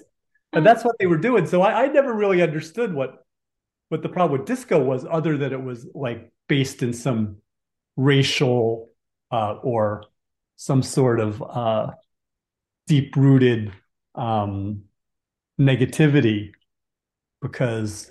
and 0.54 0.66
that's 0.66 0.84
what 0.84 0.96
they 1.00 1.08
were 1.08 1.18
doing 1.18 1.48
so 1.48 1.62
I, 1.62 1.86
I 1.86 1.88
never 1.88 2.14
really 2.14 2.42
understood 2.42 2.94
what 2.94 3.24
what 3.90 4.04
the 4.04 4.10
problem 4.10 4.40
with 4.40 4.48
disco 4.48 4.84
was 4.84 5.06
other 5.10 5.38
than 5.38 5.54
it 5.54 5.64
was 5.64 5.88
like 5.96 6.30
based 6.48 6.84
in 6.84 6.92
some 6.92 7.38
racial 7.96 8.90
uh, 9.32 9.54
or 9.64 10.04
some 10.58 10.84
sort 10.84 11.20
of 11.20 11.42
uh, 11.42 11.92
deep 12.88 13.16
rooted 13.16 13.72
um, 14.16 14.84
negativity 15.60 16.52
because 17.42 18.10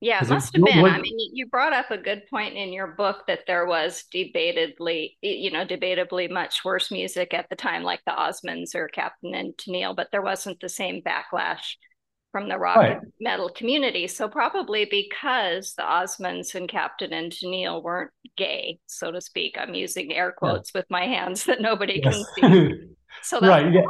Yeah, 0.00 0.22
it- 0.22 0.28
must 0.28 0.54
have 0.56 0.64
been. 0.64 0.80
what- 0.82 0.92
I 0.92 1.00
mean, 1.00 1.30
you 1.34 1.46
brought 1.46 1.72
up 1.72 1.90
a 1.90 1.98
good 1.98 2.26
point 2.28 2.56
in 2.56 2.72
your 2.72 2.88
book 2.88 3.24
that 3.28 3.46
there 3.46 3.66
was 3.66 4.04
debatedly, 4.12 5.16
you 5.22 5.50
know, 5.50 5.64
debatably 5.64 6.28
much 6.30 6.64
worse 6.64 6.90
music 6.90 7.32
at 7.34 7.48
the 7.50 7.56
time, 7.56 7.82
like 7.84 8.00
the 8.04 8.12
Osmonds 8.12 8.74
or 8.74 8.88
Captain 8.88 9.34
and 9.34 9.54
Tennille, 9.56 9.94
but 9.94 10.08
there 10.10 10.22
wasn't 10.22 10.58
the 10.60 10.68
same 10.68 11.02
backlash 11.02 11.76
from 12.32 12.48
the 12.48 12.58
rock 12.58 12.76
Right. 12.78 12.96
and 12.96 13.12
metal 13.20 13.50
community. 13.50 14.08
So 14.08 14.26
probably 14.26 14.86
because 14.86 15.74
the 15.74 15.82
Osmonds 15.82 16.54
and 16.54 16.66
Captain 16.68 17.12
and 17.12 17.30
Tennille 17.30 17.82
weren't 17.82 18.10
gay, 18.38 18.78
so 18.86 19.12
to 19.12 19.20
speak. 19.20 19.56
I'm 19.58 19.74
using 19.74 20.12
air 20.14 20.32
quotes 20.32 20.72
with 20.74 20.86
my 20.88 21.04
hands 21.06 21.44
that 21.44 21.60
nobody 21.60 22.00
can 22.00 22.12
see. 22.34 22.88
So 23.22 23.40
right 23.40 23.72
yeah. 23.72 23.82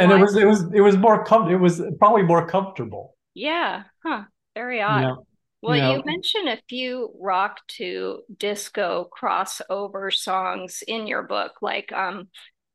and 0.00 0.12
it 0.12 0.18
was 0.18 0.36
it 0.36 0.46
was 0.46 0.64
it 0.72 0.80
was 0.80 0.96
more 0.96 1.24
com- 1.24 1.50
it 1.50 1.56
was 1.56 1.82
probably 1.98 2.22
more 2.22 2.46
comfortable 2.46 3.16
yeah, 3.38 3.84
huh, 4.04 4.24
very 4.56 4.82
odd. 4.82 5.02
know 5.02 5.24
Well, 5.62 5.76
you 5.76 5.98
you 5.98 6.02
mentioned 6.04 6.48
a 6.48 6.62
few 6.68 7.12
rock 7.20 7.60
to 7.76 8.22
disco 8.36 9.08
crossover 9.16 10.12
songs 10.12 10.82
in 10.86 11.06
your 11.06 11.22
book, 11.22 11.52
like 11.62 11.92
um, 11.92 12.28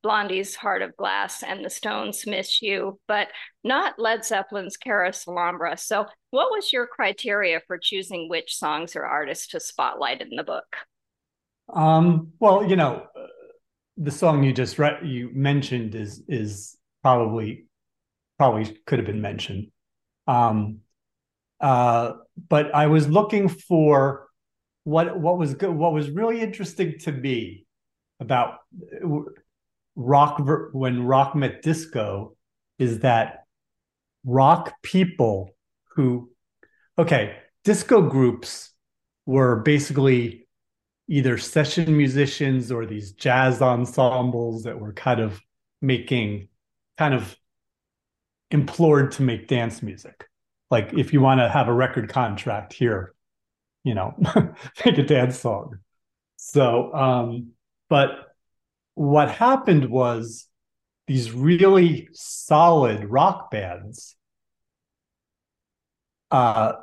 Blondie's 0.03 0.55
Heart 0.55 0.81
of 0.81 0.95
Glass 0.95 1.43
and 1.43 1.65
the 1.65 1.69
Stones 1.69 2.25
Miss 2.25 2.61
You, 2.61 2.97
but 3.09 3.27
not 3.65 3.99
Led 3.99 4.23
Zeppelin's 4.23 4.77
Alhambra. 5.27 5.77
So, 5.77 6.05
what 6.31 6.49
was 6.49 6.71
your 6.71 6.87
criteria 6.87 7.61
for 7.67 7.77
choosing 7.77 8.29
which 8.29 8.55
songs 8.55 8.95
or 8.95 9.05
artists 9.05 9.47
to 9.47 9.59
spotlight 9.59 10.21
in 10.21 10.29
the 10.37 10.43
book? 10.43 10.77
Um, 11.73 12.31
well, 12.39 12.65
you 12.65 12.77
know, 12.77 13.05
the 13.97 14.11
song 14.11 14.43
you 14.43 14.53
just 14.53 14.79
read, 14.79 15.05
you 15.05 15.29
mentioned 15.33 15.95
is 15.95 16.23
is 16.27 16.77
probably 17.01 17.65
probably 18.37 18.77
could 18.85 18.99
have 18.99 19.05
been 19.05 19.21
mentioned. 19.21 19.67
Um, 20.27 20.79
uh, 21.59 22.13
but 22.49 22.73
I 22.73 22.87
was 22.87 23.07
looking 23.07 23.47
for 23.47 24.27
what 24.83 25.19
what 25.19 25.37
was 25.37 25.53
good, 25.53 25.71
what 25.71 25.93
was 25.93 26.09
really 26.09 26.41
interesting 26.41 26.97
to 26.99 27.11
me 27.11 27.65
about 28.19 28.55
rock 29.95 30.41
when 30.73 31.05
rock 31.05 31.35
met 31.35 31.61
disco 31.61 32.35
is 32.79 32.99
that 32.99 33.45
rock 34.25 34.73
people 34.81 35.49
who 35.95 36.31
okay 36.97 37.37
disco 37.63 38.01
groups 38.01 38.71
were 39.25 39.57
basically 39.61 40.42
either 41.13 41.37
session 41.37 41.95
musicians 41.95 42.71
or 42.71 42.85
these 42.85 43.11
jazz 43.13 43.61
ensembles 43.61 44.63
that 44.63 44.79
were 44.79 44.93
kind 44.93 45.19
of 45.19 45.39
making 45.81 46.47
kind 46.97 47.13
of 47.13 47.35
implored 48.51 49.11
to 49.11 49.21
make 49.21 49.47
dance 49.47 49.81
music 49.81 50.27
like 50.69 50.93
if 50.93 51.13
you 51.13 51.21
want 51.21 51.39
to 51.39 51.49
have 51.49 51.67
a 51.67 51.73
record 51.73 52.09
contract 52.09 52.73
here 52.73 53.13
you 53.83 53.93
know 53.93 54.13
make 54.85 54.97
a 54.97 55.03
dance 55.03 55.39
song 55.39 55.77
so 56.37 56.93
um 56.93 57.51
but 57.89 58.33
what 58.95 59.29
happened 59.29 59.89
was 59.89 60.47
these 61.07 61.31
really 61.31 62.07
solid 62.13 63.05
rock 63.05 63.51
bands 63.51 64.15
uh, 66.31 66.73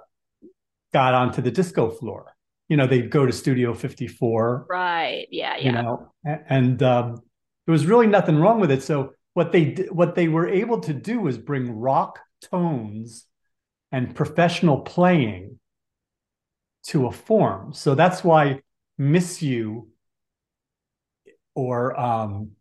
got 0.92 1.14
onto 1.14 1.42
the 1.42 1.50
disco 1.50 1.90
floor. 1.90 2.34
You 2.70 2.78
know, 2.78 2.86
they'd 2.86 3.10
go 3.10 3.26
to 3.26 3.32
Studio 3.32 3.74
54. 3.74 4.66
Right. 4.70 5.26
Yeah. 5.30 5.56
Yeah. 5.58 5.64
You 5.64 5.72
know, 5.72 6.12
and 6.48 6.82
um, 6.82 7.16
there 7.66 7.72
was 7.72 7.84
really 7.84 8.06
nothing 8.06 8.36
wrong 8.36 8.60
with 8.60 8.70
it. 8.70 8.82
So 8.82 9.12
what 9.34 9.52
they 9.52 9.86
what 9.90 10.14
they 10.14 10.28
were 10.28 10.48
able 10.48 10.80
to 10.80 10.94
do 10.94 11.20
was 11.20 11.36
bring 11.36 11.70
rock 11.70 12.18
tones 12.42 13.26
and 13.92 14.14
professional 14.14 14.80
playing 14.80 15.58
to 16.84 17.06
a 17.06 17.12
form. 17.12 17.72
So 17.72 17.94
that's 17.94 18.24
why 18.24 18.60
Miss 18.98 19.42
You 19.42 19.88
or 21.54 21.98
um, 21.98 22.52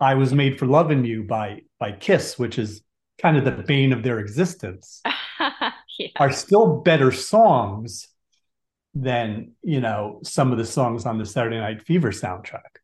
I 0.00 0.14
Was 0.14 0.32
Made 0.32 0.58
for 0.58 0.66
Loving 0.66 1.04
You 1.04 1.24
by 1.24 1.62
by 1.78 1.92
Kiss, 1.92 2.38
which 2.38 2.58
is 2.58 2.82
kind 3.20 3.36
of 3.36 3.44
the 3.44 3.62
bane 3.62 3.92
of 3.92 4.02
their 4.02 4.18
existence, 4.18 5.02
yeah. 5.98 6.08
are 6.16 6.32
still 6.32 6.80
better 6.80 7.12
songs 7.12 8.08
than 8.94 9.52
you 9.62 9.80
know 9.80 10.20
some 10.22 10.52
of 10.52 10.58
the 10.58 10.66
songs 10.66 11.06
on 11.06 11.18
the 11.18 11.26
Saturday 11.26 11.58
Night 11.58 11.82
Fever 11.82 12.10
soundtrack, 12.10 12.80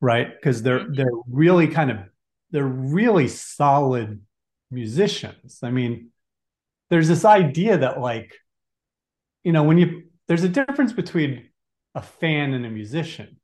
right? 0.00 0.28
Because 0.34 0.62
they're 0.62 0.80
mm-hmm. 0.80 0.94
they're 0.94 1.12
really 1.30 1.68
kind 1.68 1.90
of 1.90 1.98
they're 2.50 2.64
really 2.64 3.28
solid 3.28 4.20
musicians. 4.70 5.60
I 5.62 5.70
mean, 5.70 6.10
there's 6.90 7.08
this 7.08 7.24
idea 7.24 7.78
that 7.78 8.00
like, 8.00 8.34
you 9.44 9.52
know, 9.52 9.64
when 9.64 9.78
you 9.78 10.04
there's 10.26 10.44
a 10.44 10.48
difference 10.48 10.92
between 10.92 11.48
a 11.94 12.02
fan 12.02 12.54
and 12.54 12.64
a 12.64 12.70
musician 12.70 13.38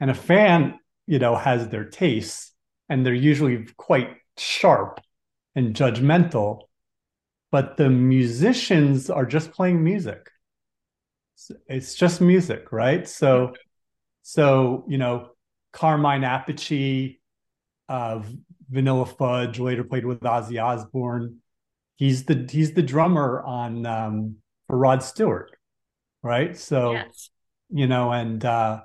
and 0.00 0.10
a 0.10 0.14
fan, 0.14 0.78
you 1.06 1.18
know, 1.18 1.36
has 1.36 1.68
their 1.68 1.84
tastes 1.84 2.52
and 2.88 3.04
they're 3.04 3.14
usually 3.14 3.66
quite 3.76 4.10
sharp 4.36 5.00
and 5.54 5.74
judgmental, 5.74 6.62
but 7.50 7.76
the 7.76 7.88
musicians 7.88 9.10
are 9.10 9.26
just 9.26 9.52
playing 9.52 9.82
music. 9.82 10.30
It's 11.68 11.94
just 11.94 12.20
music, 12.20 12.72
right? 12.72 13.06
So, 13.08 13.54
so 14.22 14.84
you 14.88 14.98
know, 14.98 15.30
Carmine 15.72 16.22
Appice, 16.22 17.18
uh, 17.88 18.22
Vanilla 18.68 19.06
Fudge, 19.06 19.58
later 19.58 19.84
played 19.84 20.04
with 20.04 20.20
Ozzy 20.20 20.62
Osbourne. 20.62 21.38
He's 21.96 22.24
the 22.24 22.46
he's 22.50 22.72
the 22.72 22.82
drummer 22.82 23.42
on 23.42 23.86
um, 23.86 24.36
for 24.66 24.76
Rod 24.78 25.02
Stewart, 25.02 25.56
right? 26.22 26.56
So, 26.56 26.92
yes. 26.92 27.30
you 27.70 27.86
know, 27.86 28.12
and 28.12 28.44
uh, 28.44 28.80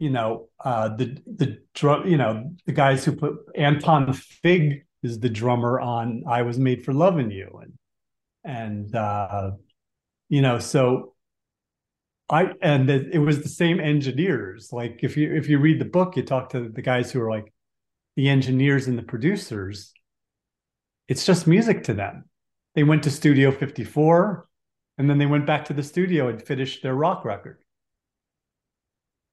you 0.00 0.10
know 0.10 0.48
uh, 0.64 0.88
the 0.88 1.16
the 1.26 1.58
drum 1.74 2.08
you 2.08 2.16
know 2.16 2.50
the 2.66 2.72
guys 2.72 3.04
who 3.04 3.12
put 3.12 3.36
Anton 3.54 4.12
Fig 4.12 4.84
is 5.02 5.20
the 5.20 5.28
drummer 5.28 5.78
on 5.78 6.24
I 6.26 6.42
Was 6.42 6.58
Made 6.58 6.84
for 6.84 6.92
Loving 6.92 7.30
You 7.30 7.60
and 7.62 7.72
and 8.42 8.94
uh, 8.96 9.52
you 10.30 10.40
know 10.40 10.58
so 10.58 11.12
I 12.30 12.52
and 12.62 12.88
it 12.88 13.18
was 13.18 13.42
the 13.42 13.48
same 13.50 13.78
engineers 13.78 14.70
like 14.72 15.00
if 15.02 15.18
you 15.18 15.34
if 15.34 15.50
you 15.50 15.58
read 15.58 15.78
the 15.78 15.84
book 15.84 16.16
you 16.16 16.22
talk 16.22 16.48
to 16.50 16.70
the 16.70 16.82
guys 16.82 17.12
who 17.12 17.20
are 17.20 17.30
like 17.30 17.52
the 18.16 18.30
engineers 18.30 18.86
and 18.86 18.96
the 18.96 19.02
producers 19.02 19.92
it's 21.08 21.26
just 21.26 21.46
music 21.46 21.84
to 21.84 21.92
them 21.92 22.24
they 22.74 22.84
went 22.84 23.02
to 23.02 23.10
studio 23.10 23.50
54 23.50 24.48
and 24.96 25.08
then 25.08 25.18
they 25.18 25.26
went 25.26 25.46
back 25.46 25.64
to 25.66 25.72
the 25.72 25.82
studio 25.82 26.28
and 26.28 26.42
finished 26.42 26.82
their 26.82 26.94
rock 26.94 27.24
record 27.24 27.58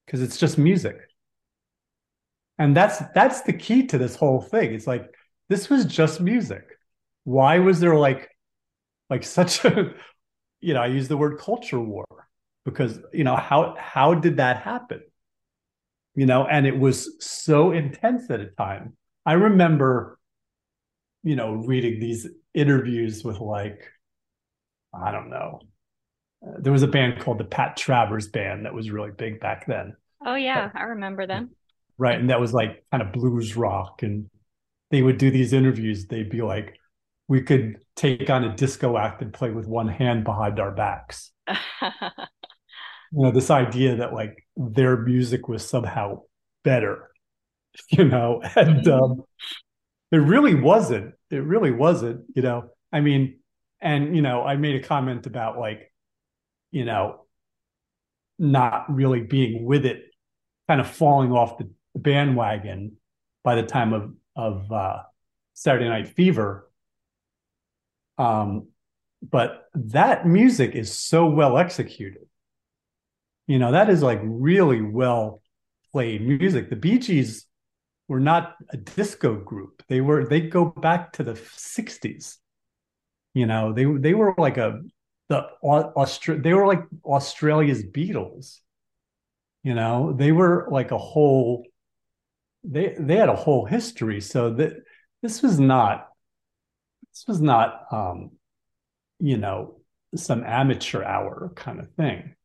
because 0.06 0.22
it's 0.22 0.38
just 0.38 0.58
music. 0.58 0.98
And 2.58 2.76
that's 2.76 3.04
that's 3.14 3.42
the 3.42 3.54
key 3.54 3.86
to 3.88 3.98
this 3.98 4.16
whole 4.16 4.42
thing. 4.42 4.74
It's 4.74 4.88
like 4.88 5.14
this 5.50 5.70
was 5.70 5.86
just 5.86 6.22
music. 6.22 6.64
Why 7.26 7.60
was 7.60 7.80
there 7.80 7.98
like 7.98 8.30
like 9.10 9.24
such 9.24 9.64
a 9.66 9.94
you 10.62 10.74
know, 10.74 10.82
I 10.82 10.88
use 10.88 11.08
the 11.08 11.18
word 11.18 11.40
culture 11.40 11.80
war 11.80 12.06
because 12.66 13.00
you 13.14 13.24
know 13.24 13.36
how 13.36 13.76
how 13.80 14.14
did 14.14 14.38
that 14.38 14.62
happen? 14.62 15.02
You 16.16 16.26
know, 16.26 16.46
and 16.46 16.66
it 16.66 16.78
was 16.78 17.16
so 17.24 17.72
intense 17.72 18.30
at 18.30 18.40
a 18.40 18.48
time. 18.48 18.98
I 19.26 19.34
remember 19.34 20.18
you 21.24 21.36
know 21.36 21.54
reading 21.54 22.00
these 22.00 22.28
interviews 22.54 23.24
with 23.24 23.40
like 23.40 23.92
I 24.94 25.12
don't 25.12 25.30
know 25.30 25.62
uh, 26.46 26.54
there 26.60 26.72
was 26.72 26.84
a 26.84 26.88
band 26.88 27.20
called 27.20 27.40
the 27.40 27.44
Pat 27.44 27.78
Travers 27.78 28.28
Band 28.28 28.66
that 28.66 28.74
was 28.74 28.92
really 28.92 29.12
big 29.12 29.40
back 29.40 29.66
then. 29.68 29.96
Oh 30.26 30.36
yeah, 30.36 30.70
I 30.74 30.84
remember 30.84 31.26
them. 31.28 31.52
Right, 31.98 32.20
and 32.20 32.30
that 32.30 32.40
was 32.40 32.54
like 32.54 32.84
kind 32.92 33.02
of 33.02 33.12
blues 33.12 33.56
rock, 33.56 34.04
and 34.04 34.30
they 34.92 35.02
would 35.02 35.18
do 35.18 35.32
these 35.32 35.54
interviews. 35.54 36.06
They'd 36.06 36.30
be 36.30 36.42
like, 36.42 36.78
"We 37.28 37.42
could 37.42 37.80
take 37.96 38.30
on 38.30 38.44
a 38.44 38.56
disco 38.56 38.98
act 38.98 39.22
and 39.22 39.34
play 39.34 39.52
with 39.52 39.68
one 39.68 39.88
hand 39.88 40.24
behind 40.24 40.60
our 40.60 40.72
backs." 40.72 41.32
you 43.12 43.24
know, 43.24 43.32
this 43.32 43.50
idea 43.50 43.98
that 43.98 44.14
like 44.14 44.46
their 44.56 44.98
music 44.98 45.48
was 45.48 45.68
somehow 45.68 46.22
better, 46.64 47.10
you 47.90 48.06
know, 48.06 48.42
and 48.56 48.86
mm-hmm. 48.86 49.04
um, 49.04 49.24
it 50.12 50.18
really 50.18 50.56
wasn't. 50.56 51.14
It 51.30 51.44
really 51.44 51.72
wasn't. 51.72 52.26
You 52.36 52.42
know, 52.42 52.70
I 52.92 53.02
mean, 53.02 53.40
and 53.82 54.16
you 54.16 54.22
know, 54.22 54.44
I 54.44 54.56
made 54.56 54.76
a 54.76 54.86
comment 54.86 55.26
about 55.26 55.58
like 55.58 55.92
you 56.72 56.86
know, 56.86 57.26
not 58.38 58.94
really 58.94 59.22
being 59.22 59.66
with 59.66 59.86
it, 59.86 60.04
kind 60.68 60.82
of 60.82 60.88
falling 60.88 61.32
off 61.32 61.58
the 61.58 61.70
bandwagon 61.96 62.98
by 63.44 63.56
the 63.56 63.64
time 63.64 63.94
of 63.94 64.14
of 64.36 64.72
uh, 64.72 65.00
Saturday 65.54 65.88
Night 65.90 66.08
Fever. 66.08 66.67
Um, 68.18 68.68
but 69.22 69.66
that 69.74 70.28
music 70.28 70.76
is 70.76 70.98
so 70.98 71.28
well 71.28 71.58
executed. 71.58 72.28
You 73.48 73.60
know, 73.60 73.72
that 73.72 73.90
is 73.90 74.04
like 74.04 74.20
really 74.24 74.82
well 74.82 75.42
played 75.92 76.22
music. 76.22 76.70
The 76.70 76.76
Bee 76.76 77.00
Gees 77.00 77.46
were 78.08 78.20
not 78.20 78.56
a 78.70 78.78
disco 78.78 79.36
group. 79.36 79.84
They 79.88 80.02
were 80.02 80.26
they 80.26 80.42
go 80.42 80.66
back 80.66 81.14
to 81.14 81.24
the 81.24 81.34
60s. 81.34 82.38
You 83.34 83.46
know, 83.46 83.74
they 83.74 83.86
they 83.86 84.14
were 84.14 84.34
like 84.38 84.58
a 84.58 84.82
the 85.30 85.48
Austra- 85.64 86.42
they 86.42 86.54
were 86.54 86.68
like 86.68 86.84
Australia's 87.04 87.84
Beatles. 87.84 88.60
You 89.64 89.76
know, 89.76 90.14
they 90.14 90.32
were 90.32 90.68
like 90.72 90.92
a 90.92 90.98
whole 90.98 91.66
they 92.64 92.96
they 93.00 93.16
had 93.16 93.30
a 93.30 93.36
whole 93.36 93.66
history. 93.66 94.22
So 94.22 94.54
that 94.54 94.74
this 95.22 95.42
was 95.42 95.60
not 95.60 96.08
this 97.18 97.28
was 97.28 97.42
not 97.42 97.86
um, 97.92 98.32
you 99.20 99.38
know, 99.38 99.80
some 100.16 100.44
amateur 100.44 101.04
hour 101.04 101.52
kind 101.56 101.80
of 101.80 101.90
thing. 101.92 102.36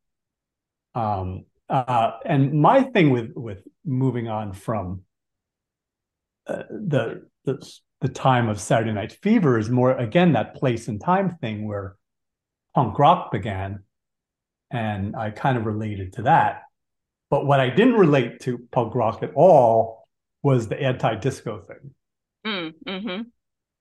Um 0.95 1.45
uh 1.69 2.11
and 2.25 2.53
my 2.53 2.83
thing 2.83 3.09
with 3.09 3.31
with 3.35 3.63
moving 3.85 4.27
on 4.27 4.53
from 4.53 5.01
uh, 6.45 6.63
the 6.69 7.27
the 7.45 7.65
the 8.01 8.09
time 8.09 8.49
of 8.49 8.59
Saturday 8.59 8.91
Night 8.91 9.13
Fever 9.13 9.57
is 9.57 9.69
more 9.69 9.91
again 9.97 10.33
that 10.33 10.55
place 10.55 10.87
and 10.87 10.99
time 10.99 11.37
thing 11.39 11.67
where 11.67 11.95
punk 12.75 12.99
rock 12.99 13.31
began. 13.31 13.83
And 14.69 15.15
I 15.15 15.29
kind 15.31 15.57
of 15.57 15.65
related 15.65 16.13
to 16.13 16.23
that. 16.23 16.63
But 17.29 17.45
what 17.45 17.59
I 17.59 17.69
didn't 17.69 17.95
relate 17.95 18.41
to 18.41 18.59
punk 18.71 18.93
rock 18.93 19.23
at 19.23 19.31
all 19.35 20.07
was 20.41 20.67
the 20.67 20.79
anti 20.79 21.15
disco 21.15 21.61
thing. 21.61 21.93
Mm, 22.45 22.73
mm-hmm. 22.85 23.21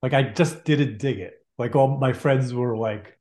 Like 0.03 0.13
I 0.13 0.23
just 0.23 0.65
didn't 0.65 0.99
dig 0.99 1.19
it. 1.19 1.35
Like 1.59 1.77
all 1.77 1.99
my 1.99 2.13
friends 2.13 2.53
were 2.53 2.77
like, 2.77 3.19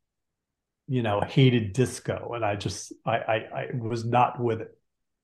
you 0.88 1.04
know, 1.04 1.22
hated 1.22 1.74
disco. 1.74 2.34
And 2.34 2.44
I 2.44 2.56
just, 2.56 2.92
I, 3.06 3.18
I, 3.18 3.36
I 3.36 3.68
was 3.78 4.06
not 4.06 4.42
with 4.42 4.62
it. 4.62 4.78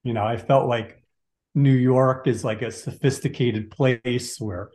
You 0.04 0.14
know, 0.14 0.24
I 0.24 0.38
felt 0.38 0.68
like 0.68 1.04
New 1.56 1.74
York 1.74 2.28
is 2.28 2.44
like 2.44 2.62
a 2.62 2.72
sophisticated 2.72 3.72
place 3.72 4.40
where 4.40 4.70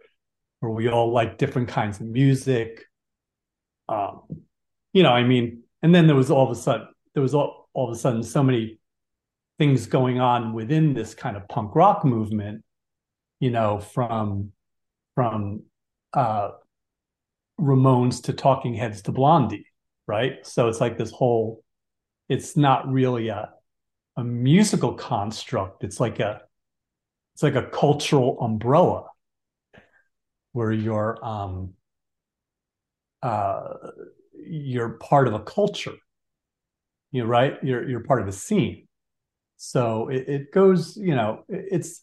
where 0.60 0.72
we 0.72 0.88
all 0.88 1.12
like 1.12 1.38
different 1.38 1.68
kinds 1.68 2.00
of 2.00 2.06
music. 2.06 2.84
Um, 3.88 4.22
you 4.92 5.02
know, 5.02 5.10
I 5.12 5.24
mean, 5.24 5.62
and 5.82 5.94
then 5.94 6.06
there 6.06 6.16
was 6.16 6.30
all 6.30 6.44
of 6.44 6.50
a 6.50 6.60
sudden 6.60 6.88
there 7.14 7.22
was 7.22 7.34
all, 7.34 7.68
all 7.72 7.88
of 7.90 7.96
a 7.96 7.98
sudden 7.98 8.22
so 8.22 8.42
many 8.42 8.78
things 9.58 9.86
going 9.86 10.20
on 10.20 10.52
within 10.52 10.94
this 10.94 11.14
kind 11.14 11.36
of 11.36 11.48
punk 11.48 11.74
rock 11.74 12.04
movement, 12.04 12.64
you 13.40 13.50
know, 13.50 13.78
from 13.78 14.52
from 15.14 15.62
uh 16.14 16.50
Ramones 17.60 18.22
to 18.24 18.32
Talking 18.32 18.74
Heads 18.74 19.02
to 19.02 19.12
Blondie, 19.12 19.66
right? 20.06 20.44
So 20.46 20.68
it's 20.68 20.80
like 20.80 20.98
this 20.98 21.10
whole 21.10 21.64
it's 22.28 22.56
not 22.56 22.90
really 22.90 23.28
a 23.28 23.50
a 24.16 24.24
musical 24.24 24.94
construct. 24.94 25.84
It's 25.84 26.00
like 26.00 26.20
a 26.20 26.42
it's 27.34 27.42
like 27.42 27.54
a 27.54 27.66
cultural 27.66 28.38
umbrella 28.40 29.06
where 30.52 30.72
you're 30.72 31.22
um 31.24 31.74
uh 33.22 33.74
you're 34.34 34.90
part 34.90 35.28
of 35.28 35.34
a 35.34 35.40
culture 35.40 35.94
you 37.10 37.22
know, 37.22 37.28
right 37.28 37.58
you're 37.62 37.88
you're 37.88 38.04
part 38.04 38.20
of 38.20 38.28
a 38.28 38.32
scene 38.32 38.86
so 39.56 40.08
it, 40.08 40.28
it 40.28 40.52
goes 40.52 40.96
you 40.96 41.14
know 41.14 41.44
it's 41.48 42.02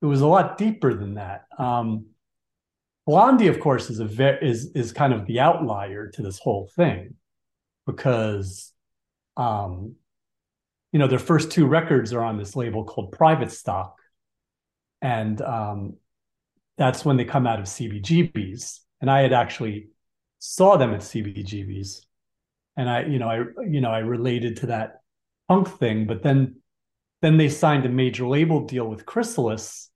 it 0.00 0.06
was 0.06 0.20
a 0.20 0.26
lot 0.26 0.56
deeper 0.56 0.94
than 0.94 1.14
that 1.14 1.44
um 1.58 2.06
blondie 3.06 3.48
of 3.48 3.60
course 3.60 3.90
is 3.90 3.98
a 3.98 4.04
very 4.04 4.48
is 4.48 4.72
is 4.74 4.92
kind 4.92 5.12
of 5.12 5.26
the 5.26 5.40
outlier 5.40 6.08
to 6.08 6.22
this 6.22 6.38
whole 6.38 6.70
thing 6.76 7.14
because 7.86 8.72
um 9.36 9.94
you 10.92 10.98
know 10.98 11.08
their 11.08 11.18
first 11.18 11.50
two 11.50 11.66
records 11.66 12.12
are 12.12 12.22
on 12.22 12.36
this 12.36 12.54
label 12.54 12.84
called 12.84 13.12
private 13.12 13.50
stock. 13.50 13.96
And 15.00 15.40
um 15.42 15.96
that's 16.78 17.04
when 17.04 17.16
they 17.16 17.24
come 17.24 17.46
out 17.46 17.58
of 17.58 17.66
cbgb's 17.66 18.80
and 19.00 19.10
i 19.10 19.20
had 19.20 19.32
actually 19.32 19.88
saw 20.38 20.76
them 20.76 20.94
at 20.94 21.00
cbgb's 21.00 22.06
and 22.76 22.88
I, 22.88 23.04
you 23.04 23.18
know, 23.18 23.28
I, 23.28 23.44
you 23.68 23.80
know, 23.80 23.90
I 23.90 23.98
related 23.98 24.56
to 24.58 24.66
that 24.66 25.02
punk 25.48 25.68
thing, 25.68 26.06
but 26.06 26.22
then, 26.22 26.56
then 27.20 27.36
they 27.36 27.48
signed 27.48 27.84
a 27.84 27.90
major 27.90 28.26
label 28.26 28.66
deal 28.66 28.86
with 28.86 29.06
Chrysalis, 29.06 29.90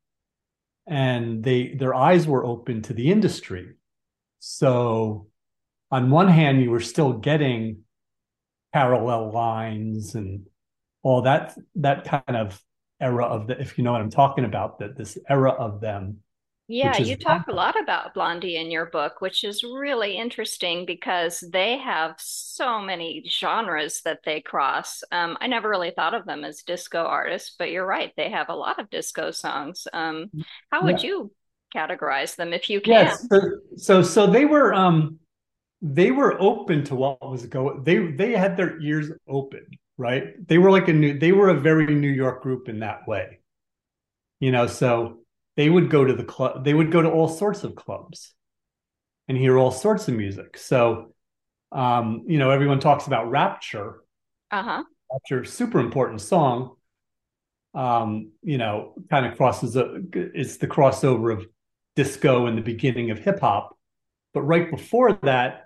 and 0.87 1.43
they 1.43 1.75
their 1.75 1.95
eyes 1.95 2.27
were 2.27 2.45
open 2.45 2.83
to 2.83 2.95
the 2.95 3.11
industry. 3.11 3.75
So, 4.39 5.29
on 5.91 6.11
one 6.11 6.29
hand, 6.29 6.63
you 6.63 6.71
were 6.71 6.81
still 6.81 7.15
getting 7.15 7.83
parallel 8.73 9.33
lines 9.33 10.15
and 10.15 10.47
all 11.03 11.23
that 11.23 11.57
that 11.77 12.05
kind 12.05 12.37
of 12.37 12.61
era 13.01 13.25
of 13.25 13.47
the, 13.47 13.61
if 13.61 13.79
you 13.79 13.85
know 13.85 13.93
what 13.93 14.01
I'm 14.01 14.11
talking 14.11 14.45
about, 14.45 14.79
that 14.79 14.97
this 14.97 15.19
era 15.29 15.51
of 15.51 15.81
them 15.81 16.19
yeah, 16.69 16.99
you 16.99 17.17
talk 17.17 17.47
a 17.47 17.53
lot 17.53 17.81
about 17.81 18.13
Blondie 18.13 18.57
in 18.57 18.73
your 18.73 18.87
book, 18.87 19.21
which 19.21 19.45
is 19.45 19.63
really 19.63 20.17
interesting 20.17 20.85
because 20.85 21.45
they 21.53 21.79
have 21.79 22.17
so 22.19 22.81
many 22.81 23.25
genres 23.29 24.01
that 24.03 24.21
they 24.25 24.41
cross. 24.41 25.05
Um, 25.13 25.39
I 25.41 25.47
never 25.47 25.69
really 25.69 25.93
thought 25.93 26.15
of 26.15 26.27
them 26.27 26.43
as 26.45 26.63
disco 26.63 27.05
artists, 27.05 27.55
but 27.57 27.71
you're 27.71 27.87
right; 27.87 28.13
they 28.17 28.31
have 28.31 28.49
a 28.49 28.55
lot 28.55 28.81
of 28.81 28.91
disco 28.91 29.31
songs. 29.31 29.87
Um, 29.93 30.31
how 30.73 30.85
would 30.85 31.05
yeah. 31.05 31.09
you 31.09 31.33
categorize 31.73 32.35
them 32.35 32.53
if 32.53 32.69
you 32.69 32.81
can? 32.81 32.93
Yes, 32.93 33.29
so, 33.29 33.41
so 33.77 34.03
so 34.03 34.27
they 34.27 34.45
were 34.45 34.75
um, 34.75 35.21
they 35.81 36.11
were 36.11 36.41
open 36.41 36.83
to 36.85 36.97
what 36.97 37.31
was 37.31 37.47
going. 37.47 37.85
They 37.85 37.99
they 38.11 38.33
had 38.33 38.57
their 38.57 38.81
ears 38.81 39.13
open, 39.29 39.67
right? 39.99 40.35
They 40.49 40.59
were 40.59 40.73
like 40.73 40.89
a 40.89 40.93
new. 40.93 41.17
They 41.17 41.31
were 41.31 41.51
a 41.51 41.61
very 41.61 41.87
New 41.87 42.11
York 42.11 42.43
group 42.43 42.69
in 42.69 42.81
that 42.81 43.07
way, 43.07 43.39
you 44.41 44.51
know. 44.51 44.67
So 44.67 45.21
they 45.57 45.69
would 45.69 45.91
go 45.91 46.05
to 46.05 46.15
the 46.15 46.25
club 46.25 46.65
they 46.65 46.75
would 46.75 46.93
go 46.93 47.03
to 47.03 47.11
all 47.11 47.29
sorts 47.29 47.65
of 47.65 47.75
clubs 47.75 48.35
and 49.29 49.37
hear 49.37 49.59
all 49.59 49.71
sorts 49.71 50.07
of 50.09 50.15
music. 50.15 50.57
So 50.57 51.13
um 51.73 52.25
you 52.27 52.39
know 52.39 52.51
everyone 52.51 52.81
talks 52.81 53.07
about 53.07 53.31
rapture. 53.31 54.03
Uh-huh. 54.51 54.85
Rapture 55.11 55.45
super 55.45 55.81
important 55.81 56.21
song. 56.21 56.77
Um 57.75 58.33
you 58.43 58.59
know 58.59 58.95
kind 59.11 59.27
of 59.27 59.37
crosses 59.37 59.77
a 59.77 60.01
it's 60.13 60.59
the 60.59 60.69
crossover 60.69 61.33
of 61.33 61.47
disco 61.97 62.47
and 62.47 62.57
the 62.57 62.63
beginning 62.63 63.11
of 63.11 63.19
hip 63.19 63.41
hop. 63.41 63.77
But 64.35 64.43
right 64.43 64.71
before 64.71 65.15
that 65.23 65.65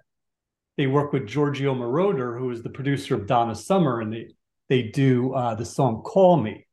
they 0.76 0.86
work 0.86 1.12
with 1.12 1.26
Giorgio 1.26 1.74
Moroder 1.74 2.38
who 2.38 2.50
is 2.50 2.62
the 2.62 2.70
producer 2.70 3.14
of 3.14 3.26
Donna 3.26 3.54
Summer 3.54 4.00
and 4.00 4.12
they 4.12 4.28
they 4.68 4.82
do 4.82 5.34
uh 5.34 5.54
the 5.56 5.64
song 5.64 6.02
Call 6.02 6.36
Me 6.36 6.66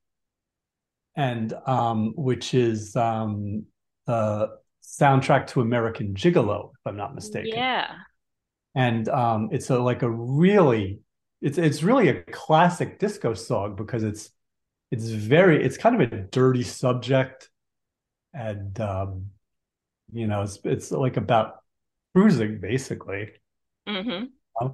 and 1.18 1.52
um, 1.66 2.14
which 2.16 2.54
is 2.54 2.96
um, 2.96 3.66
the 4.06 4.50
soundtrack 4.84 5.48
to 5.48 5.62
American 5.62 6.14
Gigolo, 6.14 6.70
if 6.70 6.80
I'm 6.86 6.96
not 6.96 7.16
mistaken. 7.16 7.52
Yeah. 7.54 7.88
And 8.76 9.10
um, 9.10 9.50
it's 9.52 9.72
a, 9.72 9.80
like 9.80 10.04
a 10.04 10.10
really, 10.10 11.00
it's 11.42 11.58
it's 11.58 11.82
really 11.82 12.10
a 12.10 12.22
classic 12.24 13.00
disco 13.00 13.34
song 13.34 13.76
because 13.76 14.04
it's 14.04 14.30
it's 14.92 15.10
very 15.10 15.64
it's 15.64 15.78
kind 15.78 16.00
of 16.00 16.14
a 16.14 16.18
dirty 16.18 16.64
subject, 16.64 17.50
and 18.34 18.80
um, 18.80 19.26
you 20.12 20.28
know 20.28 20.44
it's 20.44 20.60
it's 20.64 20.92
like 20.92 21.18
about 21.18 21.56
cruising 22.16 22.60
basically. 22.62 23.32
Mm-hmm. 23.90 24.26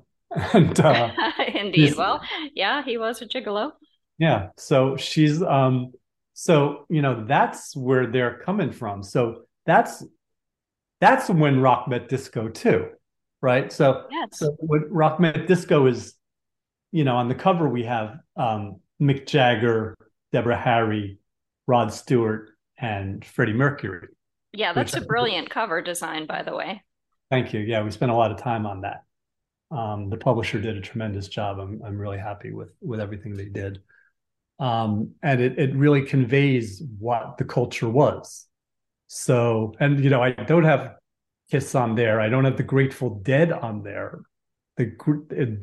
And 0.52 0.80
uh, 0.80 1.12
indeed, 1.54 1.96
well, 1.96 2.20
yeah, 2.56 2.84
he 2.84 2.98
was 2.98 3.22
a 3.22 3.28
gigolo. 3.28 3.74
Yeah, 4.18 4.48
so 4.58 4.98
she's 4.98 5.44
um 5.44 5.92
so, 6.34 6.86
you 6.90 7.02
know, 7.02 7.26
that's 7.26 7.76
where 7.76 8.08
they're 8.08 8.40
coming 8.40 8.72
from. 8.72 9.04
So 9.04 9.44
that's 9.66 10.04
that's 11.00 11.30
when 11.30 11.60
rock 11.60 11.88
met 11.88 12.10
disco 12.10 12.50
too, 12.50 12.90
right? 13.42 13.72
So, 13.72 14.06
yes. 14.10 14.30
so 14.34 14.56
what 14.60 14.90
rock 14.90 15.20
met 15.20 15.48
disco 15.48 15.86
is, 15.86 16.16
you 16.92 17.04
know, 17.04 17.18
on 17.18 17.28
the 17.28 17.36
cover 17.36 17.68
we 17.68 17.84
have 17.84 18.18
um, 18.36 18.80
Mick 19.02 19.28
Jagger, 19.28 19.96
Deborah 20.32 20.58
Harry, 20.58 21.20
Rod 21.68 21.94
Stewart, 21.94 22.52
and 22.78 23.24
Freddie 23.24 23.54
Mercury. 23.54 24.08
Yeah, 24.54 24.74
that's 24.74 24.96
a 24.96 25.02
brilliant 25.02 25.50
cover 25.50 25.82
design, 25.82 26.26
by 26.26 26.44
the 26.44 26.56
way. 26.56 26.84
Thank 27.30 27.54
you. 27.54 27.60
Yeah, 27.60 27.84
we 27.84 27.92
spent 27.92 28.12
a 28.12 28.16
lot 28.16 28.32
of 28.32 28.38
time 28.38 28.66
on 28.66 28.82
that. 28.82 29.04
Um, 29.72 30.10
the 30.10 30.18
publisher 30.18 30.62
did 30.62 30.78
a 30.78 30.82
tremendous 30.82 31.28
job. 31.28 31.60
I'm 31.60 31.82
I'm 31.84 31.98
really 31.98 32.20
happy 32.20 32.52
with 32.52 32.74
with 32.82 33.00
everything 33.00 33.34
they 33.34 33.50
did 33.50 33.82
um, 34.64 35.12
and 35.22 35.42
it, 35.42 35.60
it 35.60 35.76
really 35.76 36.04
conveys 36.04 36.82
what 36.98 37.38
the 37.38 37.44
culture 37.44 37.90
was. 37.90 38.48
So, 39.08 39.74
and 39.82 40.02
you 40.02 40.10
know, 40.10 40.24
I 40.24 40.32
don't 40.32 40.64
have 40.64 40.96
Kiss 41.52 41.76
on 41.76 41.96
there. 41.96 42.22
I 42.22 42.30
don't 42.30 42.46
have 42.46 42.56
the 42.56 42.64
Grateful 42.64 43.20
Dead 43.24 43.52
on 43.52 43.84
there. 43.84 44.22
The 44.78 44.86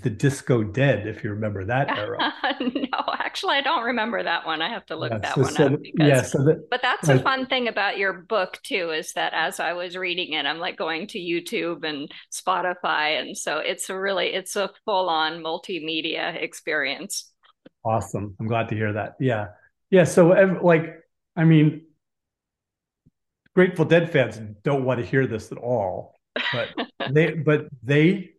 the 0.02 0.10
Disco 0.10 0.62
Dead, 0.62 1.06
if 1.08 1.24
you 1.24 1.30
remember 1.30 1.64
that 1.64 1.88
era. 1.98 2.18
no, 2.60 3.14
actually, 3.18 3.56
I 3.56 3.62
don't 3.62 3.84
remember 3.84 4.22
that 4.22 4.44
one. 4.44 4.60
I 4.60 4.68
have 4.68 4.84
to 4.86 4.96
look 4.96 5.12
yeah, 5.12 5.18
that 5.18 5.34
so, 5.34 5.40
one 5.40 5.52
so, 5.54 5.66
up. 5.66 5.82
Because, 5.82 6.08
yeah, 6.08 6.22
so 6.22 6.44
that, 6.44 6.68
but 6.70 6.82
that's 6.82 7.08
a 7.08 7.18
fun 7.20 7.46
thing 7.46 7.68
about 7.68 7.96
your 7.96 8.12
book 8.12 8.60
too, 8.62 8.90
is 8.90 9.14
that 9.14 9.32
as 9.32 9.60
I 9.60 9.72
was 9.72 9.96
reading 9.96 10.34
it, 10.34 10.44
I'm 10.44 10.58
like 10.58 10.76
going 10.76 11.06
to 11.08 11.18
YouTube 11.18 11.84
and 11.84 12.12
Spotify, 12.30 13.18
and 13.18 13.36
so 13.36 13.58
it's 13.58 13.88
a 13.88 13.98
really 13.98 14.26
it's 14.26 14.56
a 14.56 14.70
full 14.84 15.08
on 15.08 15.42
multimedia 15.42 16.40
experience. 16.40 17.29
Awesome. 17.84 18.36
I'm 18.38 18.46
glad 18.46 18.68
to 18.68 18.74
hear 18.74 18.92
that. 18.94 19.16
Yeah. 19.20 19.48
Yeah. 19.90 20.04
So, 20.04 20.28
like, 20.62 21.00
I 21.36 21.44
mean, 21.44 21.82
Grateful 23.54 23.84
Dead 23.84 24.10
fans 24.10 24.38
don't 24.62 24.84
want 24.84 25.00
to 25.00 25.06
hear 25.06 25.26
this 25.26 25.50
at 25.50 25.58
all, 25.58 26.14
but 26.52 26.68
they, 27.10 27.32
but 27.32 27.66
they, 27.82 28.30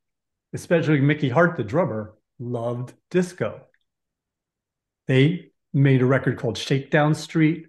especially 0.53 1.01
Mickey 1.01 1.29
Hart, 1.29 1.57
the 1.57 1.63
drummer, 1.63 2.13
loved 2.39 2.93
disco. 3.09 3.61
They 5.07 5.51
made 5.73 6.01
a 6.01 6.05
record 6.05 6.37
called 6.37 6.57
Shakedown 6.57 7.15
Street. 7.15 7.67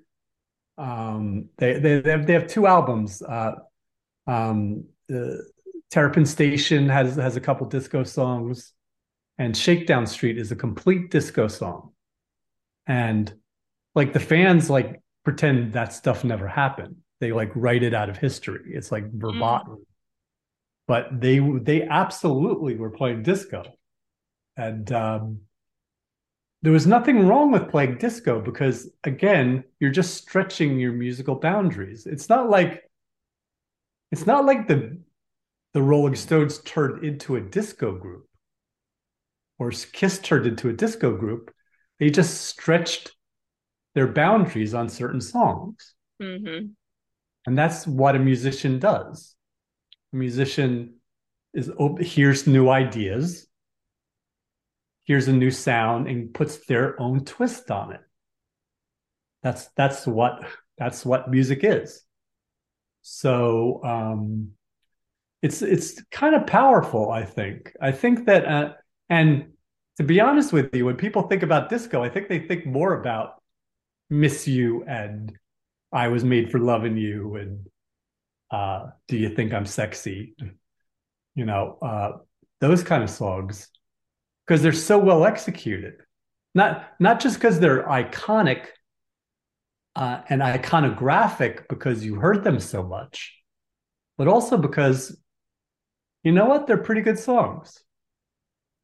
Um, 0.78 1.48
they, 1.58 1.74
they, 1.78 2.00
they 2.00 2.10
have, 2.10 2.26
they 2.26 2.32
have 2.34 2.46
two 2.46 2.66
albums. 2.66 3.22
Uh, 3.22 3.54
um, 4.26 4.84
the 5.08 5.44
Terrapin 5.90 6.26
Station 6.26 6.88
has, 6.88 7.16
has 7.16 7.36
a 7.36 7.40
couple 7.40 7.66
disco 7.66 8.04
songs 8.04 8.72
and 9.38 9.56
Shakedown 9.56 10.06
Street 10.06 10.38
is 10.38 10.52
a 10.52 10.56
complete 10.56 11.10
disco 11.10 11.48
song. 11.48 11.92
And 12.86 13.32
like 13.94 14.12
the 14.12 14.20
fans 14.20 14.68
like 14.70 15.00
pretend 15.24 15.72
that 15.72 15.92
stuff 15.92 16.24
never 16.24 16.48
happened. 16.48 16.96
They 17.20 17.32
like 17.32 17.50
write 17.54 17.82
it 17.82 17.94
out 17.94 18.10
of 18.10 18.16
history. 18.16 18.72
It's 18.74 18.92
like 18.92 19.10
verboten. 19.12 19.76
Mm. 19.76 19.84
But 20.88 21.20
they 21.20 21.38
they 21.38 21.82
absolutely 21.82 22.76
were 22.76 22.90
playing 22.90 23.22
disco. 23.22 23.64
And 24.56 24.90
um 24.92 25.40
there 26.62 26.72
was 26.72 26.86
nothing 26.86 27.26
wrong 27.26 27.50
with 27.50 27.70
playing 27.70 27.98
disco 27.98 28.40
because 28.40 28.88
again, 29.04 29.64
you're 29.80 29.90
just 29.90 30.14
stretching 30.14 30.78
your 30.78 30.92
musical 30.92 31.34
boundaries. 31.34 32.06
It's 32.06 32.28
not 32.28 32.50
like 32.50 32.88
it's 34.10 34.26
not 34.26 34.44
like 34.44 34.68
the 34.68 34.98
the 35.72 35.82
Rolling 35.82 36.16
Stones 36.16 36.58
turned 36.58 37.02
into 37.04 37.36
a 37.36 37.40
disco 37.40 37.96
group 37.96 38.28
or 39.58 39.70
Kiss 39.70 40.18
turned 40.18 40.46
into 40.46 40.68
a 40.68 40.72
disco 40.72 41.16
group, 41.16 41.52
they 41.98 42.10
just 42.10 42.42
stretched 42.42 43.12
their 43.94 44.08
boundaries 44.08 44.74
on 44.74 44.88
certain 44.88 45.20
songs. 45.20 45.94
Mm-hmm. 46.20 46.66
And 47.46 47.58
that's 47.58 47.86
what 47.86 48.16
a 48.16 48.18
musician 48.18 48.78
does. 48.78 49.34
A 50.12 50.16
musician 50.16 50.94
is 51.54 51.70
op- 51.78 52.00
hears 52.00 52.46
new 52.46 52.68
ideas, 52.68 53.46
hears 55.04 55.28
a 55.28 55.32
new 55.32 55.50
sound, 55.50 56.08
and 56.08 56.32
puts 56.32 56.64
their 56.66 57.00
own 57.00 57.24
twist 57.24 57.70
on 57.70 57.92
it. 57.92 58.00
That's 59.42 59.68
that's 59.76 60.06
what 60.06 60.44
that's 60.78 61.04
what 61.04 61.30
music 61.30 61.60
is. 61.62 62.02
So 63.02 63.80
um, 63.84 64.52
it's 65.42 65.62
it's 65.62 66.00
kind 66.10 66.34
of 66.34 66.46
powerful. 66.46 67.10
I 67.10 67.24
think. 67.24 67.74
I 67.80 67.90
think 67.90 68.26
that, 68.26 68.46
uh, 68.46 68.72
and 69.12 69.52
to 69.98 70.04
be 70.04 70.20
honest 70.20 70.54
with 70.54 70.74
you, 70.74 70.86
when 70.86 70.96
people 70.96 71.24
think 71.28 71.42
about 71.42 71.68
disco, 71.68 72.02
I 72.02 72.08
think 72.08 72.30
they 72.30 72.38
think 72.38 72.64
more 72.64 72.98
about 72.98 73.42
"Miss 74.08 74.48
You" 74.48 74.84
and 74.84 75.38
"I 75.92 76.08
Was 76.08 76.24
Made 76.24 76.50
for 76.50 76.58
Loving 76.58 76.96
You" 76.96 77.36
and 77.36 77.66
uh, 78.50 78.86
"Do 79.08 79.18
You 79.18 79.28
Think 79.28 79.52
I'm 79.52 79.66
Sexy?" 79.66 80.34
You 81.34 81.44
know, 81.44 81.76
uh, 81.82 82.12
those 82.60 82.82
kind 82.82 83.02
of 83.02 83.10
songs 83.10 83.68
because 84.46 84.62
they're 84.62 84.72
so 84.72 84.96
well 84.96 85.26
executed. 85.26 85.96
Not 86.54 86.88
not 86.98 87.20
just 87.20 87.36
because 87.36 87.60
they're 87.60 87.84
iconic 87.84 88.68
uh, 89.94 90.22
and 90.30 90.40
iconographic 90.40 91.68
because 91.68 92.02
you 92.02 92.14
heard 92.14 92.44
them 92.44 92.58
so 92.60 92.82
much, 92.82 93.38
but 94.16 94.26
also 94.26 94.56
because 94.56 95.14
you 96.24 96.32
know 96.32 96.46
what? 96.46 96.66
They're 96.66 96.78
pretty 96.78 97.02
good 97.02 97.18
songs. 97.18 97.84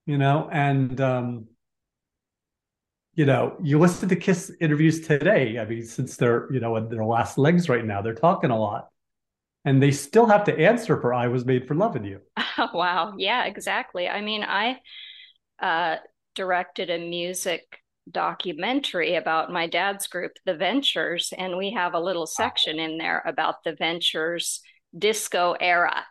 You 0.09 0.17
know, 0.17 0.49
and 0.51 0.99
um, 1.03 1.49
you 3.13 3.27
know, 3.27 3.59
you 3.63 3.79
listen 3.79 4.09
to 4.09 4.17
Kiss 4.17 4.51
interviews 4.59 5.07
today. 5.07 5.59
I 5.59 5.67
mean, 5.67 5.85
since 5.85 6.17
they're 6.17 6.51
you 6.51 6.61
know 6.61 6.77
in 6.77 6.89
their 6.89 7.05
last 7.05 7.37
legs 7.37 7.69
right 7.69 7.85
now, 7.85 8.01
they're 8.01 8.15
talking 8.15 8.49
a 8.49 8.59
lot, 8.59 8.89
and 9.67 9.83
they 9.83 9.91
still 9.91 10.25
have 10.25 10.45
to 10.45 10.59
answer 10.59 10.99
for 10.99 11.13
"I 11.13 11.29
was 11.29 11.45
made 11.45 11.69
for 11.69 11.75
loving 11.75 12.05
you." 12.05 12.23
wow. 12.73 13.17
Yeah, 13.19 13.45
exactly. 13.45 14.09
I 14.09 14.23
mean, 14.23 14.45
I 14.45 14.79
uh, 15.61 15.97
directed 16.35 16.89
a 16.89 16.97
music 16.97 17.67
documentary 18.11 19.17
about 19.17 19.53
my 19.53 19.67
dad's 19.67 20.07
group, 20.07 20.33
The 20.47 20.55
Ventures, 20.55 21.35
and 21.37 21.59
we 21.59 21.73
have 21.73 21.93
a 21.93 22.01
little 22.01 22.27
section 22.27 22.79
in 22.79 22.97
there 22.97 23.23
about 23.27 23.63
the 23.63 23.75
Ventures 23.75 24.63
disco 24.97 25.55
era. 25.61 26.03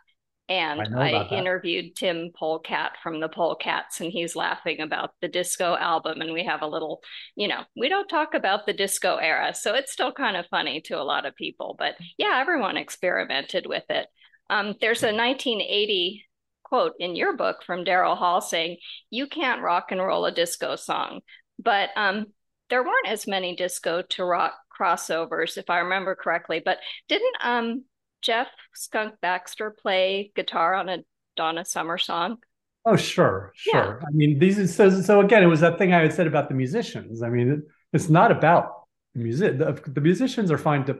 And 0.48 0.96
I 0.96 1.12
I, 1.12 1.28
interviewed 1.28 1.94
Tim 1.94 2.30
Polecat 2.34 2.92
from 3.02 3.20
the 3.20 3.28
Polecats, 3.28 4.00
and 4.00 4.10
he's 4.10 4.34
laughing 4.34 4.80
about 4.80 5.10
the 5.20 5.28
disco 5.28 5.76
album. 5.76 6.22
And 6.22 6.32
we 6.32 6.44
have 6.44 6.62
a 6.62 6.66
little, 6.66 7.02
you 7.36 7.48
know, 7.48 7.64
we 7.76 7.90
don't 7.90 8.08
talk 8.08 8.32
about 8.32 8.64
the 8.64 8.72
disco 8.72 9.16
era. 9.16 9.54
So 9.54 9.74
it's 9.74 9.92
still 9.92 10.12
kind 10.12 10.36
of 10.36 10.46
funny 10.46 10.80
to 10.82 11.00
a 11.00 11.04
lot 11.04 11.26
of 11.26 11.36
people. 11.36 11.76
But 11.78 11.96
yeah, 12.16 12.38
everyone 12.40 12.78
experimented 12.78 13.66
with 13.66 13.84
it. 13.90 14.06
Um, 14.48 14.74
there's 14.80 15.02
a 15.02 15.12
1980 15.12 16.24
quote 16.62 16.94
in 16.98 17.16
your 17.16 17.36
book 17.36 17.62
from 17.64 17.84
Daryl 17.84 18.16
Hall 18.16 18.40
saying, 18.40 18.78
You 19.10 19.26
can't 19.26 19.62
rock 19.62 19.90
and 19.90 20.00
roll 20.00 20.24
a 20.24 20.32
disco 20.32 20.76
song. 20.76 21.20
But 21.58 21.90
um, 21.96 22.26
there 22.70 22.82
weren't 22.82 23.08
as 23.08 23.26
many 23.26 23.56
disco 23.56 24.02
to 24.02 24.24
rock 24.24 24.54
crossovers, 24.78 25.56
if 25.56 25.70
I 25.70 25.80
remember 25.80 26.14
correctly. 26.14 26.62
But 26.64 26.78
didn't 27.08 27.36
um, 27.42 27.84
Jeff 28.22 28.48
Skunk 28.74 29.14
Baxter 29.20 29.70
play 29.70 30.32
guitar 30.34 30.74
on 30.74 30.88
a 30.88 30.98
Donna 31.36 31.64
Summer 31.64 31.98
song? 31.98 32.38
Oh, 32.84 32.96
sure, 32.96 33.52
Yeah. 33.66 33.82
sure. 33.82 34.02
I 34.06 34.10
mean, 34.12 34.38
these 34.38 34.58
is 34.58 34.74
so 34.74 34.88
so 35.02 35.20
again, 35.20 35.42
it 35.42 35.46
was 35.46 35.60
that 35.60 35.78
thing 35.78 35.92
I 35.92 36.00
had 36.00 36.12
said 36.12 36.26
about 36.26 36.48
the 36.48 36.54
musicians. 36.54 37.22
I 37.22 37.28
mean, 37.28 37.50
it, 37.50 37.60
it's 37.92 38.08
not 38.08 38.30
about 38.30 38.84
the 39.14 39.20
music. 39.20 39.58
The, 39.58 39.72
the 39.86 40.00
musicians 40.00 40.50
are 40.50 40.58
fine 40.58 40.84
to 40.86 40.98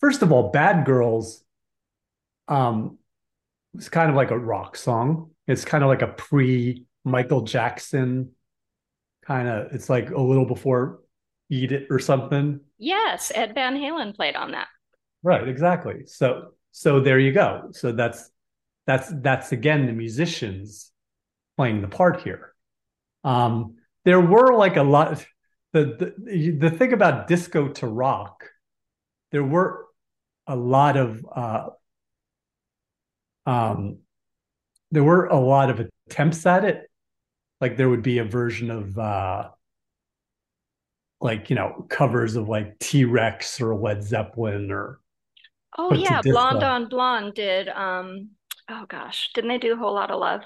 first 0.00 0.22
of 0.22 0.32
all, 0.32 0.50
Bad 0.50 0.84
Girls 0.84 1.42
um 2.48 2.98
it's 3.74 3.88
kind 3.88 4.10
of 4.10 4.16
like 4.16 4.30
a 4.30 4.38
rock 4.38 4.76
song. 4.76 5.30
It's 5.46 5.64
kind 5.64 5.84
of 5.84 5.88
like 5.88 6.02
a 6.02 6.08
pre 6.08 6.86
Michael 7.04 7.42
Jackson 7.42 8.32
kind 9.24 9.48
of 9.48 9.72
it's 9.72 9.88
like 9.90 10.10
a 10.10 10.20
little 10.20 10.46
before 10.46 11.00
Beat 11.48 11.72
It 11.72 11.86
or 11.90 11.98
something. 11.98 12.60
Yes, 12.78 13.32
Ed 13.34 13.54
Van 13.54 13.76
Halen 13.76 14.14
played 14.14 14.36
on 14.36 14.52
that. 14.52 14.68
Right, 15.22 15.46
exactly. 15.46 16.06
So 16.06 16.52
so 16.72 17.00
there 17.00 17.18
you 17.18 17.32
go. 17.32 17.70
So 17.72 17.92
that's 17.92 18.30
that's 18.86 19.12
that's 19.20 19.52
again 19.52 19.86
the 19.86 19.92
musicians 19.92 20.90
playing 21.56 21.80
the 21.80 21.88
part 21.88 22.22
here. 22.22 22.54
Um 23.24 23.76
there 24.04 24.20
were 24.20 24.54
like 24.54 24.76
a 24.76 24.82
lot 24.82 25.24
the 25.72 26.14
the 26.18 26.50
the 26.58 26.70
thing 26.70 26.92
about 26.92 27.28
disco 27.28 27.68
to 27.68 27.86
rock, 27.86 28.44
there 29.32 29.44
were 29.44 29.86
a 30.46 30.56
lot 30.56 30.96
of 30.96 31.24
uh 31.34 31.68
um 33.46 33.98
there 34.90 35.04
were 35.04 35.26
a 35.26 35.38
lot 35.38 35.70
of 35.70 35.88
attempts 36.08 36.44
at 36.46 36.64
it. 36.64 36.90
Like 37.60 37.76
there 37.76 37.88
would 37.88 38.02
be 38.02 38.18
a 38.18 38.24
version 38.24 38.70
of 38.70 38.98
uh 38.98 39.50
like 41.20 41.50
you 41.50 41.56
know 41.56 41.86
covers 41.88 42.36
of 42.36 42.48
like 42.48 42.78
T-Rex 42.78 43.60
or 43.60 43.74
Led 43.74 44.02
Zeppelin 44.02 44.70
or 44.70 45.00
Oh 45.78 45.90
But 45.90 45.98
yeah. 46.00 46.20
Blonde 46.22 46.62
on 46.62 46.88
Blonde 46.88 47.34
did 47.34 47.68
um 47.68 48.30
oh 48.68 48.86
gosh, 48.88 49.30
didn't 49.34 49.48
they 49.48 49.58
do 49.58 49.74
a 49.74 49.76
whole 49.76 49.94
lot 49.94 50.10
of 50.10 50.20
love? 50.20 50.42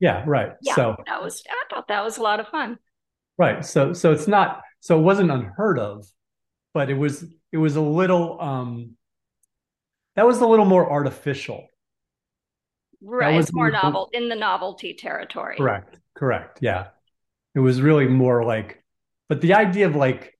yeah, 0.00 0.22
right. 0.26 0.52
Yeah, 0.60 0.74
So 0.74 0.96
that 1.06 1.22
was 1.22 1.42
I 1.48 1.64
thought 1.74 1.88
that 1.88 2.04
was 2.04 2.18
a 2.18 2.22
lot 2.22 2.40
of 2.40 2.48
fun. 2.48 2.78
Right. 3.38 3.64
So 3.64 3.92
so 3.92 4.12
it's 4.12 4.28
not 4.28 4.62
so 4.80 4.98
it 4.98 5.02
wasn't 5.02 5.30
unheard 5.30 5.78
of, 5.78 6.06
but 6.74 6.90
it 6.90 6.94
was 6.94 7.24
it 7.52 7.58
was 7.58 7.76
a 7.76 7.80
little 7.80 8.40
um 8.40 8.96
that 10.16 10.26
was 10.26 10.40
a 10.40 10.46
little 10.46 10.64
more 10.66 10.90
artificial. 10.90 11.66
Right, 13.02 13.32
That 13.32 13.36
was 13.36 13.52
more 13.52 13.70
more- 13.70 13.70
novel 13.70 14.10
in 14.12 14.28
the 14.28 14.34
novelty 14.36 14.94
territory. 14.94 15.56
Correct. 15.56 15.98
Correct. 16.14 16.58
Yeah. 16.62 16.88
It 17.54 17.60
was 17.60 17.80
really 17.80 18.06
more 18.08 18.44
like 18.44 18.82
but 19.28 19.40
the 19.40 19.54
idea 19.54 19.86
of 19.86 19.96
like 19.96 20.38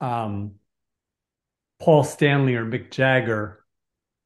um 0.00 0.54
Paul 1.86 2.02
Stanley 2.02 2.56
or 2.56 2.66
Mick 2.66 2.90
Jagger, 2.90 3.64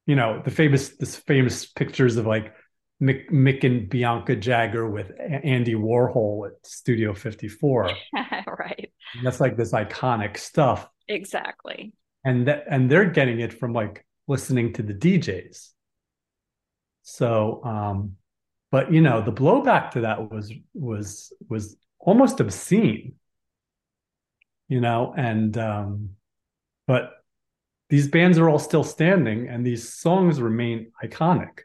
you 0.07 0.15
know, 0.15 0.41
the 0.43 0.49
famous 0.49 0.97
this 0.97 1.15
famous 1.15 1.67
pictures 1.67 2.17
of 2.17 2.25
like 2.25 2.55
Mick, 2.99 3.29
Mick 3.29 3.63
and 3.63 3.87
Bianca 3.87 4.35
Jagger 4.35 4.89
with 4.89 5.11
Andy 5.19 5.75
Warhol 5.75 6.47
at 6.47 6.53
Studio 6.65 7.13
54. 7.13 7.91
right. 8.47 8.91
That's 9.23 9.39
like 9.39 9.57
this 9.57 9.73
iconic 9.73 10.37
stuff. 10.37 10.89
Exactly. 11.07 11.93
and 12.25 12.47
that 12.47 12.63
and 12.67 12.89
they're 12.89 13.11
getting 13.11 13.41
it 13.41 13.53
from 13.53 13.73
like 13.73 14.07
listening 14.27 14.73
to 14.73 14.81
the 14.81 14.95
DJs. 14.95 15.69
So 17.03 17.63
um 17.63 18.15
but 18.71 18.91
you 18.91 19.01
know 19.01 19.21
the 19.21 19.31
blowback 19.31 19.91
to 19.91 20.01
that 20.01 20.31
was 20.31 20.51
was 20.73 21.31
was 21.47 21.77
almost 21.99 22.39
obscene. 22.39 23.13
You 24.67 24.81
know 24.81 25.13
and 25.15 25.55
um 25.59 26.09
but 26.87 27.20
these 27.91 28.07
bands 28.07 28.37
are 28.37 28.47
all 28.49 28.57
still 28.57 28.85
standing 28.85 29.49
and 29.49 29.65
these 29.65 29.93
songs 29.93 30.39
remain 30.41 30.93
iconic. 31.03 31.59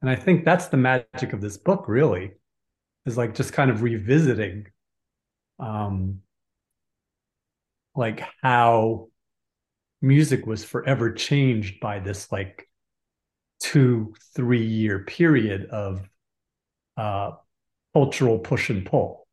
And 0.00 0.08
I 0.08 0.14
think 0.14 0.44
that's 0.44 0.68
the 0.68 0.76
magic 0.76 1.32
of 1.32 1.40
this 1.40 1.56
book 1.56 1.86
really 1.88 2.30
is 3.06 3.18
like 3.18 3.34
just 3.34 3.52
kind 3.52 3.70
of 3.70 3.82
revisiting 3.82 4.66
um 5.58 6.20
like 7.96 8.22
how 8.42 9.08
music 10.00 10.46
was 10.46 10.64
forever 10.64 11.12
changed 11.12 11.80
by 11.80 11.98
this 11.98 12.30
like 12.30 12.68
two 13.60 14.14
three 14.34 14.64
year 14.64 15.00
period 15.00 15.66
of 15.70 16.08
uh 16.96 17.32
cultural 17.92 18.38
push 18.38 18.70
and 18.70 18.86
pull 18.86 19.23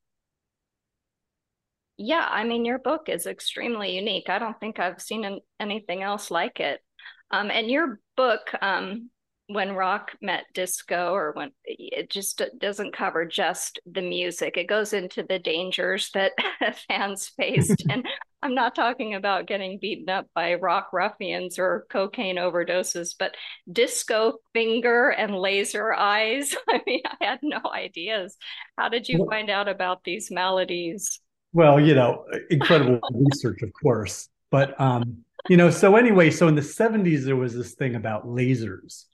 Yeah, 2.03 2.27
I 2.27 2.43
mean, 2.45 2.65
your 2.65 2.79
book 2.79 3.09
is 3.09 3.27
extremely 3.27 3.95
unique. 3.95 4.27
I 4.27 4.39
don't 4.39 4.59
think 4.59 4.79
I've 4.79 4.99
seen 4.99 5.23
an, 5.23 5.39
anything 5.59 6.01
else 6.01 6.31
like 6.31 6.59
it. 6.59 6.81
Um, 7.29 7.51
and 7.51 7.69
your 7.69 7.99
book, 8.17 8.51
um, 8.59 9.11
when 9.45 9.73
rock 9.73 10.11
met 10.19 10.45
disco, 10.55 11.13
or 11.13 11.33
when 11.33 11.51
it 11.65 12.09
just 12.09 12.41
doesn't 12.57 12.95
cover 12.95 13.25
just 13.25 13.79
the 13.85 14.01
music, 14.01 14.57
it 14.57 14.67
goes 14.67 14.93
into 14.93 15.21
the 15.21 15.37
dangers 15.37 16.09
that 16.15 16.31
fans 16.87 17.31
faced. 17.37 17.85
and 17.89 18.03
I'm 18.41 18.55
not 18.55 18.73
talking 18.73 19.13
about 19.13 19.45
getting 19.45 19.77
beaten 19.79 20.09
up 20.09 20.25
by 20.33 20.55
rock 20.55 20.89
ruffians 20.93 21.59
or 21.59 21.85
cocaine 21.91 22.37
overdoses, 22.37 23.13
but 23.19 23.35
disco 23.71 24.39
finger 24.53 25.09
and 25.09 25.35
laser 25.35 25.93
eyes. 25.93 26.55
I 26.67 26.81
mean, 26.87 27.01
I 27.05 27.23
had 27.23 27.39
no 27.43 27.61
ideas. 27.71 28.37
How 28.75 28.89
did 28.89 29.07
you 29.07 29.21
find 29.29 29.51
out 29.51 29.67
about 29.67 30.03
these 30.03 30.31
maladies? 30.31 31.20
Well 31.53 31.79
you 31.79 31.93
know 31.95 32.25
incredible 32.49 32.99
research 33.13 33.61
of 33.61 33.71
course 33.73 34.29
but 34.49 34.79
um 34.79 35.23
you 35.47 35.57
know 35.57 35.69
so 35.69 35.95
anyway 35.95 36.29
so 36.31 36.47
in 36.47 36.55
the 36.55 36.61
70s 36.63 37.25
there 37.25 37.35
was 37.35 37.55
this 37.55 37.73
thing 37.73 37.95
about 37.95 38.25
lasers 38.27 39.05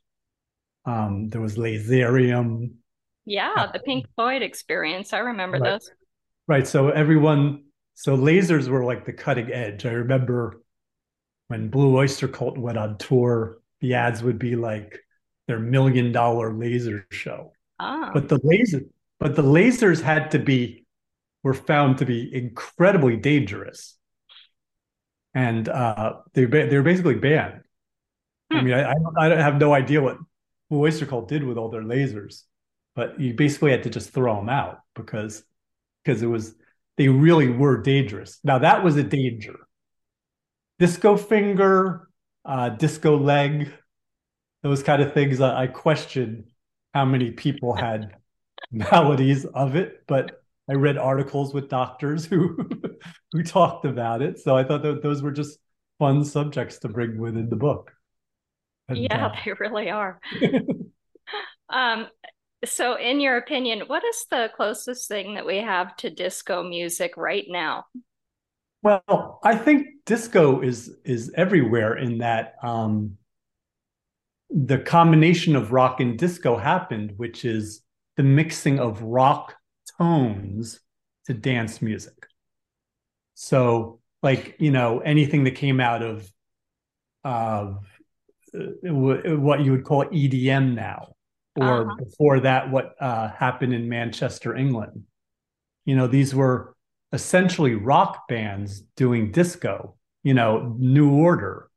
um 0.86 1.30
there 1.30 1.42
was 1.42 1.58
laserium 1.58 2.72
Yeah, 3.26 3.68
the 3.74 3.80
Pink 3.80 4.06
Floyd 4.16 4.42
experience. 4.42 5.12
I 5.14 5.20
remember 5.20 5.60
Right. 5.60 5.74
those. 5.74 5.92
Right. 6.48 6.66
So 6.68 6.90
everyone, 6.90 7.66
so 7.94 8.16
lasers 8.18 8.70
were 8.70 8.86
like 8.86 9.06
the 9.06 9.12
cutting 9.14 9.52
edge. 9.52 9.86
I 9.86 9.92
remember 9.92 10.62
when 11.50 11.70
Blue 11.70 11.98
Oyster 11.98 12.30
Cult 12.30 12.58
went 12.58 12.78
on 12.78 12.98
tour, 12.98 13.60
the 13.82 13.96
ads 13.96 14.24
would 14.24 14.40
be 14.40 14.56
like 14.56 15.00
their 15.48 15.60
million 15.60 16.14
dollar 16.14 16.54
laser 16.54 17.06
show. 17.12 17.54
Ah, 17.80 18.12
But 18.14 18.30
the 18.30 18.40
laser, 18.44 18.82
but 19.20 19.36
the 19.36 19.44
lasers 19.44 20.02
had 20.02 20.32
to 20.32 20.40
be 20.40 20.87
were 21.48 21.56
found 21.56 22.00
to 22.00 22.06
be 22.06 22.34
incredibly 22.36 23.18
dangerous, 23.18 23.98
and 25.34 25.70
uh, 25.70 26.16
they 26.34 26.46
ba- 26.46 26.68
they 26.68 26.78
were 26.78 26.84
basically 26.84 27.16
banned. 27.16 27.62
I 28.54 28.62
Hmm. 28.62 28.66
mean, 28.66 28.74
I 28.74 28.92
I, 28.92 28.94
don't, 28.96 29.18
I 29.34 29.42
have 29.42 29.60
no 29.60 29.74
idea 29.74 30.02
what 30.02 30.18
Oyster 30.72 31.06
Cult 31.06 31.28
did 31.30 31.44
with 31.44 31.58
all 31.58 31.70
their 31.70 31.84
lasers, 31.84 32.44
but 32.96 33.20
you 33.20 33.34
basically 33.34 33.72
had 33.72 33.84
to 33.84 33.90
just 33.90 34.12
throw 34.12 34.36
them 34.38 34.50
out 34.50 34.82
because 34.96 35.44
because 36.04 36.22
it 36.24 36.28
was 36.28 36.56
they 36.98 37.10
really 37.10 37.50
were 37.50 37.82
dangerous. 37.82 38.40
Now 38.44 38.60
that 38.60 38.84
was 38.84 38.98
a 38.98 39.04
danger. 39.04 39.56
Disco 40.80 41.18
finger, 41.18 42.10
uh, 42.46 42.70
disco 42.70 43.18
leg, 43.18 43.74
those 44.64 44.84
kind 44.84 45.02
of 45.02 45.14
things. 45.14 45.42
I, 45.42 45.64
I 45.64 45.68
question 45.68 46.46
how 46.94 47.06
many 47.06 47.32
people 47.32 47.76
had 47.76 48.16
maladies 48.72 49.46
of 49.46 49.76
it, 49.76 50.04
but 50.08 50.44
I 50.70 50.74
read 50.74 50.98
articles 50.98 51.54
with 51.54 51.70
doctors 51.70 52.26
who 52.28 52.58
who 53.32 53.44
talked 53.44 53.86
about 53.86 54.22
it. 54.22 54.40
So 54.40 54.56
I 54.56 54.64
thought 54.64 54.84
that 54.84 55.02
those 55.02 55.22
were 55.22 55.32
just 55.32 55.60
fun 56.00 56.24
subjects 56.24 56.80
to 56.80 56.90
bring 56.90 57.18
within 57.18 57.50
the 57.50 57.56
book. 57.56 57.92
And, 58.90 58.98
yeah, 59.00 59.28
uh, 59.28 59.36
they 59.44 59.54
really 59.54 59.90
are. 59.90 60.20
Um, 61.70 62.08
so 62.66 62.96
in 62.96 63.20
your 63.20 63.38
opinion, 63.38 63.84
what 63.88 64.04
is 64.04 64.26
the 64.30 64.50
closest 64.56 65.08
thing 65.08 65.36
that 65.36 65.46
we 65.46 65.58
have 65.58 65.96
to 65.98 66.10
disco 66.10 66.64
music 66.64 67.16
right 67.18 67.46
now? 67.48 67.86
Well, 68.84 69.40
I 69.44 69.56
think 69.56 69.88
disco 70.06 70.62
is 70.62 70.96
is 71.04 71.32
everywhere 71.36 71.98
in 71.98 72.20
that 72.20 72.56
um, 72.64 73.18
the 74.50 74.80
combination 74.80 75.56
of 75.56 75.72
rock 75.72 76.00
and 76.00 76.18
disco 76.18 76.58
happened, 76.58 77.14
which 77.18 77.44
is 77.44 77.82
the 78.16 78.24
mixing 78.24 78.80
of 78.80 79.02
rock 79.02 79.56
tones 80.00 80.80
to 81.26 81.34
dance 81.34 81.82
music. 81.82 82.28
So, 83.36 84.00
like 84.24 84.56
you 84.60 84.72
know, 84.72 85.00
anything 85.00 85.44
that 85.46 85.52
came 85.52 85.80
out 85.80 86.02
of 86.04 86.32
uh, 87.24 87.74
what 88.84 89.62
you 89.64 89.72
would 89.72 89.84
call 89.84 90.06
EDM 90.12 90.76
now, 90.76 91.14
or 91.56 91.86
Uh-huh. 91.86 91.96
before 91.96 92.40
that, 92.42 92.72
what 92.72 92.96
uh, 93.00 93.30
happened 93.30 93.74
in 93.74 93.90
Manchester, 93.90 94.56
England. 94.56 95.04
You 95.86 95.96
know, 95.96 96.08
these 96.08 96.36
were 96.36 96.76
essentially 97.14 97.76
rock 97.76 98.28
bands 98.28 98.82
doing 98.96 99.32
disco. 99.32 99.96
You 100.24 100.34
know, 100.34 100.76
New 100.80 101.12
Order. 101.14 101.70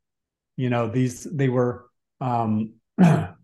You 0.57 0.69
know, 0.69 0.89
these 0.89 1.23
they 1.23 1.49
were 1.49 1.87
um, 2.19 2.73
that 2.97 3.35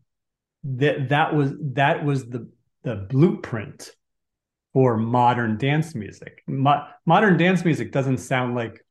that 0.63 1.35
was 1.35 1.53
that 1.73 2.05
was 2.05 2.25
the 2.29 2.49
the 2.83 2.95
blueprint 2.95 3.91
for 4.73 4.97
modern 4.97 5.57
dance 5.57 5.95
music. 5.95 6.43
Mo- 6.47 6.85
modern 7.05 7.37
dance 7.37 7.63
music 7.65 7.91
doesn't 7.91 8.19
sound 8.19 8.55
like 8.55 8.85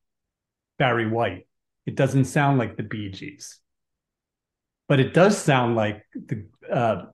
Barry 0.79 1.09
White. 1.09 1.47
It 1.87 1.95
doesn't 1.95 2.25
sound 2.25 2.59
like 2.59 2.77
the 2.77 2.83
Bee 2.83 3.11
Gees, 3.11 3.61
but 4.89 5.01
it 5.01 5.15
does 5.15 5.39
sound 5.39 5.77
like 5.77 6.05
the 6.15 6.47
uh, 6.71 7.07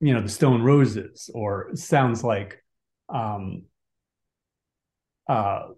you 0.00 0.14
know 0.14 0.20
the 0.20 0.28
Stone 0.28 0.62
Roses, 0.62 1.30
or 1.34 1.70
sounds 1.74 2.22
like 2.22 2.62
um, 3.08 3.64
uh, 5.28 5.68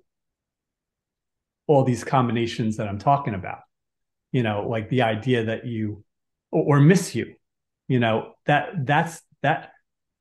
all 1.66 1.84
these 1.84 2.04
combinations 2.04 2.76
that 2.76 2.88
I'm 2.88 2.98
talking 2.98 3.34
about. 3.34 3.60
You 4.32 4.42
know, 4.42 4.66
like 4.68 4.90
the 4.90 5.02
idea 5.02 5.44
that 5.44 5.66
you 5.66 6.04
or, 6.50 6.76
or 6.76 6.80
miss 6.80 7.14
you. 7.14 7.34
You 7.88 8.00
know 8.00 8.32
that 8.46 8.86
that's 8.86 9.20
that 9.42 9.73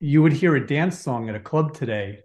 you 0.04 0.22
would 0.22 0.34
hear 0.34 0.56
a 0.56 0.66
dance 0.68 1.00
song 1.00 1.30
at 1.30 1.36
a 1.36 1.40
club 1.40 1.74
today 1.74 2.20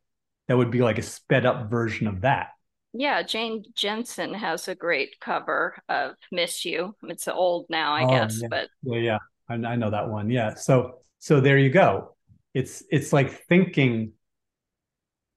that 0.48 0.56
would 0.56 0.70
be 0.70 0.82
like 0.82 0.98
a 0.98 1.02
sped 1.02 1.46
up 1.46 1.70
version 1.70 2.06
of 2.06 2.22
that. 2.22 2.48
Yeah, 2.92 3.22
Jane 3.22 3.64
Jensen 3.74 4.34
has 4.34 4.66
a 4.66 4.74
great 4.74 5.20
cover 5.20 5.76
of 5.88 6.16
Miss 6.32 6.64
You. 6.64 6.96
It's 7.04 7.28
old 7.28 7.66
now, 7.68 7.94
I 7.94 8.04
Oh, 8.04 8.06
guess, 8.06 8.42
yeah. 8.42 8.48
but 8.50 8.68
Yeah, 8.82 8.98
yeah, 8.98 9.18
I, 9.48 9.54
I 9.54 9.76
know 9.76 9.90
that 9.90 10.08
one. 10.08 10.30
Yeah, 10.30 10.54
so 10.54 11.00
so 11.18 11.40
there 11.40 11.58
you 11.58 11.70
go. 11.70 12.14
It's 12.54 12.82
it's 12.90 13.12
like 13.12 13.30
thinking, 13.48 14.12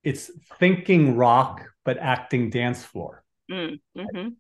it's 0.04 0.32
thinking 0.60 1.16
rock 1.16 1.64
but 1.86 1.98
acting 1.98 2.50
dance 2.50 2.84
floor. 2.84 3.24
mm, 3.50 3.80
hmm 3.96 4.36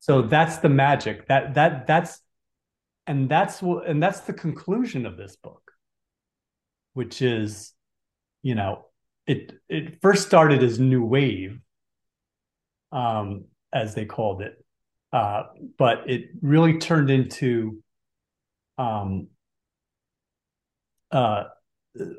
So 0.00 0.22
that's 0.22 0.58
the 0.58 0.68
magic. 0.68 1.26
That 1.28 1.54
that 1.54 1.86
that's 1.86 2.20
and 3.06 3.28
that's 3.30 3.62
what 3.62 3.86
and 3.88 4.02
that's 4.02 4.20
the 4.22 4.32
conclusion 4.32 5.06
of 5.06 5.16
this 5.16 5.36
book, 5.36 5.63
which 6.94 7.22
is, 7.22 7.72
you 8.42 8.54
know, 8.54 8.86
it 9.26 9.52
it 9.68 10.00
first 10.00 10.26
started 10.26 10.62
as 10.62 10.78
new 10.78 11.04
wave, 11.04 11.60
um, 12.92 13.44
as 13.72 13.94
they 13.94 14.04
called 14.04 14.42
it, 14.42 14.64
uh, 15.12 15.44
but 15.78 16.08
it 16.08 16.30
really 16.40 16.78
turned 16.78 17.10
into, 17.10 17.82
um, 18.78 19.28
uh, 21.10 21.44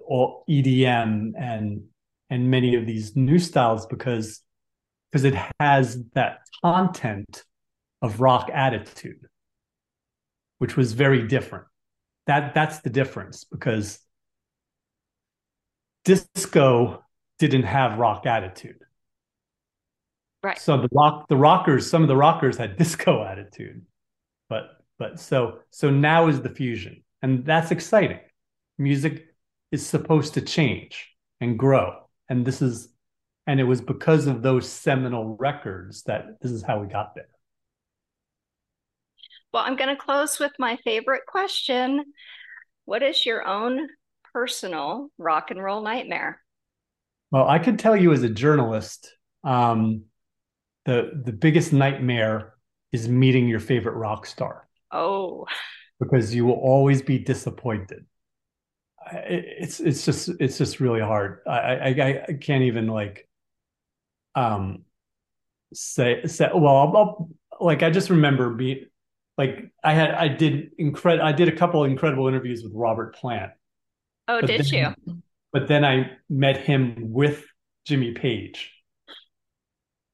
all 0.08 0.46
EDM 0.50 1.34
and 1.38 1.84
and 2.30 2.50
many 2.50 2.76
of 2.76 2.86
these 2.86 3.16
new 3.16 3.40
styles 3.40 3.86
because 3.86 4.42
because 5.12 5.24
it 5.24 5.36
has 5.60 6.04
that 6.14 6.40
content 6.62 7.44
of 8.02 8.20
rock 8.20 8.50
attitude, 8.54 9.28
which 10.58 10.76
was 10.76 10.94
very 10.94 11.28
different. 11.28 11.66
That 12.28 12.54
that's 12.54 12.80
the 12.82 12.90
difference 12.90 13.44
because 13.44 14.00
disco 16.06 17.04
didn't 17.39 17.63
have 17.63 18.00
rock 18.00 18.26
attitude. 18.26 18.78
Right. 20.41 20.60
So 20.60 20.78
the 20.78 20.89
rock 20.91 21.28
the 21.28 21.36
rockers, 21.36 21.89
some 21.89 22.04
of 22.04 22.08
the 22.08 22.15
rockers 22.15 22.58
had 22.58 22.78
disco 22.78 23.24
attitude. 23.24 23.82
But 24.48 24.78
but 24.98 25.20
so 25.20 25.60
so 25.72 25.89
now 25.89 26.28
is 26.28 26.41
the 26.41 26.50
fusion. 26.50 27.04
And 27.22 27.44
that's 27.44 27.72
exciting. 27.72 28.20
Music 28.78 29.26
is 29.72 29.86
supposed 29.86 30.36
to 30.36 30.41
change 30.41 31.12
and 31.41 31.58
grow. 31.58 32.08
And 32.30 32.46
this 32.46 32.62
is 32.62 32.89
and 33.48 33.60
it 33.60 33.63
was 33.63 33.82
because 33.82 34.28
of 34.28 34.41
those 34.41 34.70
seminal 34.70 35.36
records 35.38 36.04
that 36.04 36.39
this 36.41 36.52
is 36.52 36.63
how 36.63 36.80
we 36.80 36.88
got 36.88 37.15
there. 37.15 37.28
Well, 39.54 39.63
I'm 39.63 39.76
going 39.76 39.96
to 39.96 40.02
close 40.02 40.39
with 40.39 40.52
my 40.60 40.78
favorite 40.84 41.26
question. 41.28 42.04
What 42.86 43.02
is 43.02 43.26
your 43.26 43.48
own 43.48 43.88
personal 44.36 45.10
rock 45.17 45.50
and 45.50 45.63
roll 45.63 45.82
nightmare? 45.82 46.41
Well, 47.32 47.48
I 47.48 47.58
could 47.58 47.80
tell 47.80 47.95
you 47.95 48.12
as 48.12 48.21
a 48.21 48.28
journalist, 48.30 49.15
um, 49.45 50.04
the 50.84 51.21
the 51.24 51.32
biggest 51.32 51.71
nightmare 51.71 52.56
is 52.91 53.08
meeting 53.08 53.48
your 53.48 53.62
favorite 53.62 53.95
rock 53.95 54.26
star 54.26 54.67
Oh, 54.91 55.45
because 56.02 56.36
you 56.36 56.45
will 56.45 56.60
always 56.60 57.02
be 57.02 57.17
disappointed. 57.17 58.06
It's 59.13 59.80
it's 59.80 60.04
just 60.04 60.30
it's 60.41 60.58
just 60.58 60.82
really 60.82 61.00
hard. 61.00 61.39
I 61.48 61.93
I, 61.95 62.26
I 62.28 62.34
can't 62.34 62.63
even 62.63 62.88
like 62.88 63.30
um 64.36 64.84
say 65.74 66.26
say 66.26 66.50
well 66.54 66.76
I'll, 66.76 66.98
I'll 66.98 67.30
like 67.62 67.84
I 67.84 67.89
just 67.89 68.10
remember 68.10 68.50
being 68.50 68.88
like 69.38 69.71
I 69.84 69.93
had 69.93 70.12
I 70.12 70.28
did 70.28 70.78
incred 70.78 71.21
I 71.21 71.32
did 71.32 71.48
a 71.48 71.56
couple 71.56 71.86
incredible 71.86 72.28
interviews 72.28 72.63
with 72.63 72.74
Robert 72.76 73.15
Plant 73.15 73.54
oh, 74.28 74.42
But 74.42 74.48
did 74.48 74.72
you? 74.72 74.94
But 75.52 75.68
then 75.68 75.86
I 75.86 76.12
met 76.30 76.58
him 76.58 77.12
with 77.12 77.46
Jimmy 77.86 78.12
Page. 78.12 78.72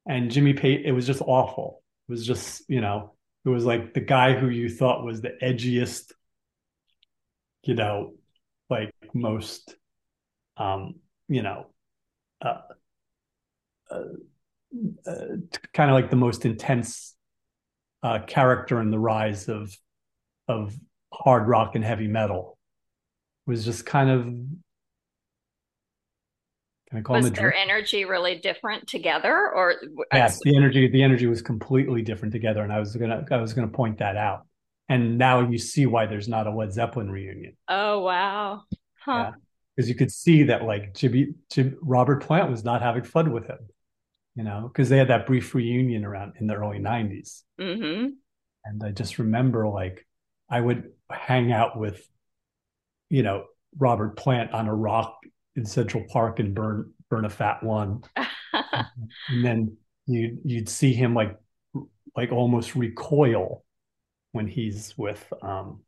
And 0.07 0.31
Jimmy 0.31 0.53
Page, 0.53 0.81
it 0.85 0.91
was 0.91 1.07
just 1.07 1.21
awful. 1.21 1.83
It 2.07 2.11
was 2.11 2.25
just, 2.25 2.63
you 2.67 2.81
know, 2.81 3.13
it 3.45 3.49
was 3.49 3.65
like 3.65 3.93
the 3.93 4.01
guy 4.01 4.33
who 4.33 4.49
you 4.49 4.69
thought 4.69 5.03
was 5.03 5.21
the 5.21 5.33
edgiest, 5.41 6.11
you 7.63 7.75
know, 7.75 8.13
like 8.69 8.93
most, 9.13 9.75
um, 10.57 10.95
you 11.27 11.41
know, 11.41 11.67
uh, 12.43 12.61
uh, 13.89 14.03
uh, 15.05 15.25
kind 15.73 15.89
of 15.89 15.95
like 15.95 16.09
the 16.09 16.15
most 16.15 16.45
intense 16.45 17.15
uh, 18.03 18.19
character 18.19 18.79
in 18.79 18.89
the 18.91 18.99
rise 18.99 19.47
of 19.47 19.75
of 20.47 20.75
hard 21.13 21.47
rock 21.47 21.75
and 21.75 21.83
heavy 21.83 22.07
metal. 22.07 22.57
Was 23.47 23.65
just 23.65 23.85
kind 23.85 24.09
of 24.09 24.23
can 26.89 26.99
I 26.99 27.01
call 27.01 27.21
Was 27.21 27.31
their 27.31 27.53
energy 27.53 28.05
really 28.05 28.37
different 28.39 28.87
together, 28.87 29.33
or 29.33 29.75
Yes, 30.13 30.39
the 30.41 30.55
energy 30.55 30.87
the 30.89 31.03
energy 31.03 31.25
was 31.27 31.41
completely 31.41 32.01
different 32.01 32.33
together, 32.33 32.63
and 32.63 32.71
I 32.71 32.79
was 32.79 32.95
gonna 32.95 33.25
I 33.31 33.37
was 33.37 33.53
gonna 33.53 33.69
point 33.69 33.99
that 33.99 34.17
out. 34.17 34.45
And 34.89 35.17
now 35.17 35.49
you 35.49 35.57
see 35.57 35.85
why 35.85 36.05
there's 36.05 36.27
not 36.27 36.47
a 36.47 36.51
Led 36.53 36.73
Zeppelin 36.73 37.09
reunion 37.09 37.55
Oh, 37.69 38.01
wow. 38.01 38.63
Huh. 38.99 39.31
because 39.75 39.87
you 39.87 39.95
could 39.95 40.11
see 40.11 40.43
that 40.43 40.63
like 40.63 40.93
Jimmy, 40.93 41.33
Jim, 41.49 41.77
Robert 41.81 42.23
Plant 42.23 42.51
was 42.51 42.63
not 42.65 42.81
having 42.81 43.03
fun 43.03 43.31
with 43.31 43.47
him. 43.47 43.59
you 44.35 44.43
know, 44.43 44.69
because 44.71 44.89
they 44.89 44.97
had 44.97 45.09
that 45.09 45.25
brief 45.27 45.55
reunion 45.55 46.05
around 46.05 46.33
in 46.39 46.47
the 46.47 46.55
early 46.55 46.79
90s. 46.79 47.43
hmm 47.59 48.07
And 48.65 48.83
I 48.83 48.91
just 48.91 49.19
remember 49.19 49.67
like 49.67 50.05
I 50.49 50.59
would 50.59 50.91
hang 51.09 51.51
out 51.51 51.77
with, 51.79 52.05
you 53.11 53.23
know, 53.23 53.43
Robert 53.77 54.17
Plant 54.17 54.53
on 54.53 54.67
a 54.67 54.73
rock 54.73 55.17
in 55.55 55.65
Central 55.65 56.05
Park 56.09 56.39
and 56.39 56.55
burn 56.55 56.91
burn 57.09 57.25
a 57.25 57.29
fat 57.29 57.61
one. 57.61 58.03
And 59.29 59.45
then 59.45 59.77
you'd 60.07 60.39
you'd 60.43 60.69
see 60.69 60.93
him 60.93 61.13
like 61.13 61.37
like 62.15 62.31
almost 62.31 62.75
recoil 62.75 63.63
when 64.33 64.47
he's 64.47 64.97
with 64.97 65.25
um 65.41 65.81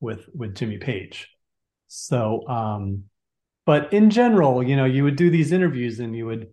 with 0.00 0.28
with 0.34 0.54
Jimmy 0.54 0.78
Page. 0.78 1.28
So 1.88 2.46
um 2.48 3.04
but 3.64 3.92
in 3.92 4.10
general, 4.10 4.62
you 4.62 4.76
know, 4.76 4.84
you 4.84 5.02
would 5.02 5.16
do 5.16 5.28
these 5.28 5.50
interviews 5.50 5.98
and 5.98 6.16
you 6.16 6.26
would 6.26 6.48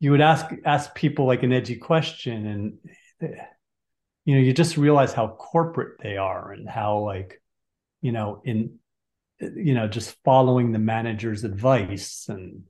you 0.00 0.10
would 0.10 0.20
ask 0.20 0.46
ask 0.66 0.94
people 0.94 1.26
like 1.26 1.42
an 1.42 1.52
edgy 1.52 1.76
question 1.76 2.46
and 2.46 2.78
you 4.24 4.34
know, 4.34 4.40
you 4.40 4.52
just 4.52 4.76
realize 4.76 5.12
how 5.12 5.28
corporate 5.28 6.00
they 6.02 6.16
are 6.16 6.52
and 6.52 6.68
how 6.68 6.98
like, 6.98 7.42
you 8.02 8.12
know, 8.12 8.42
in 8.44 8.78
you 9.56 9.74
know, 9.74 9.88
just 9.88 10.16
following 10.24 10.72
the 10.72 10.78
manager's 10.78 11.44
advice 11.44 12.26
and 12.28 12.62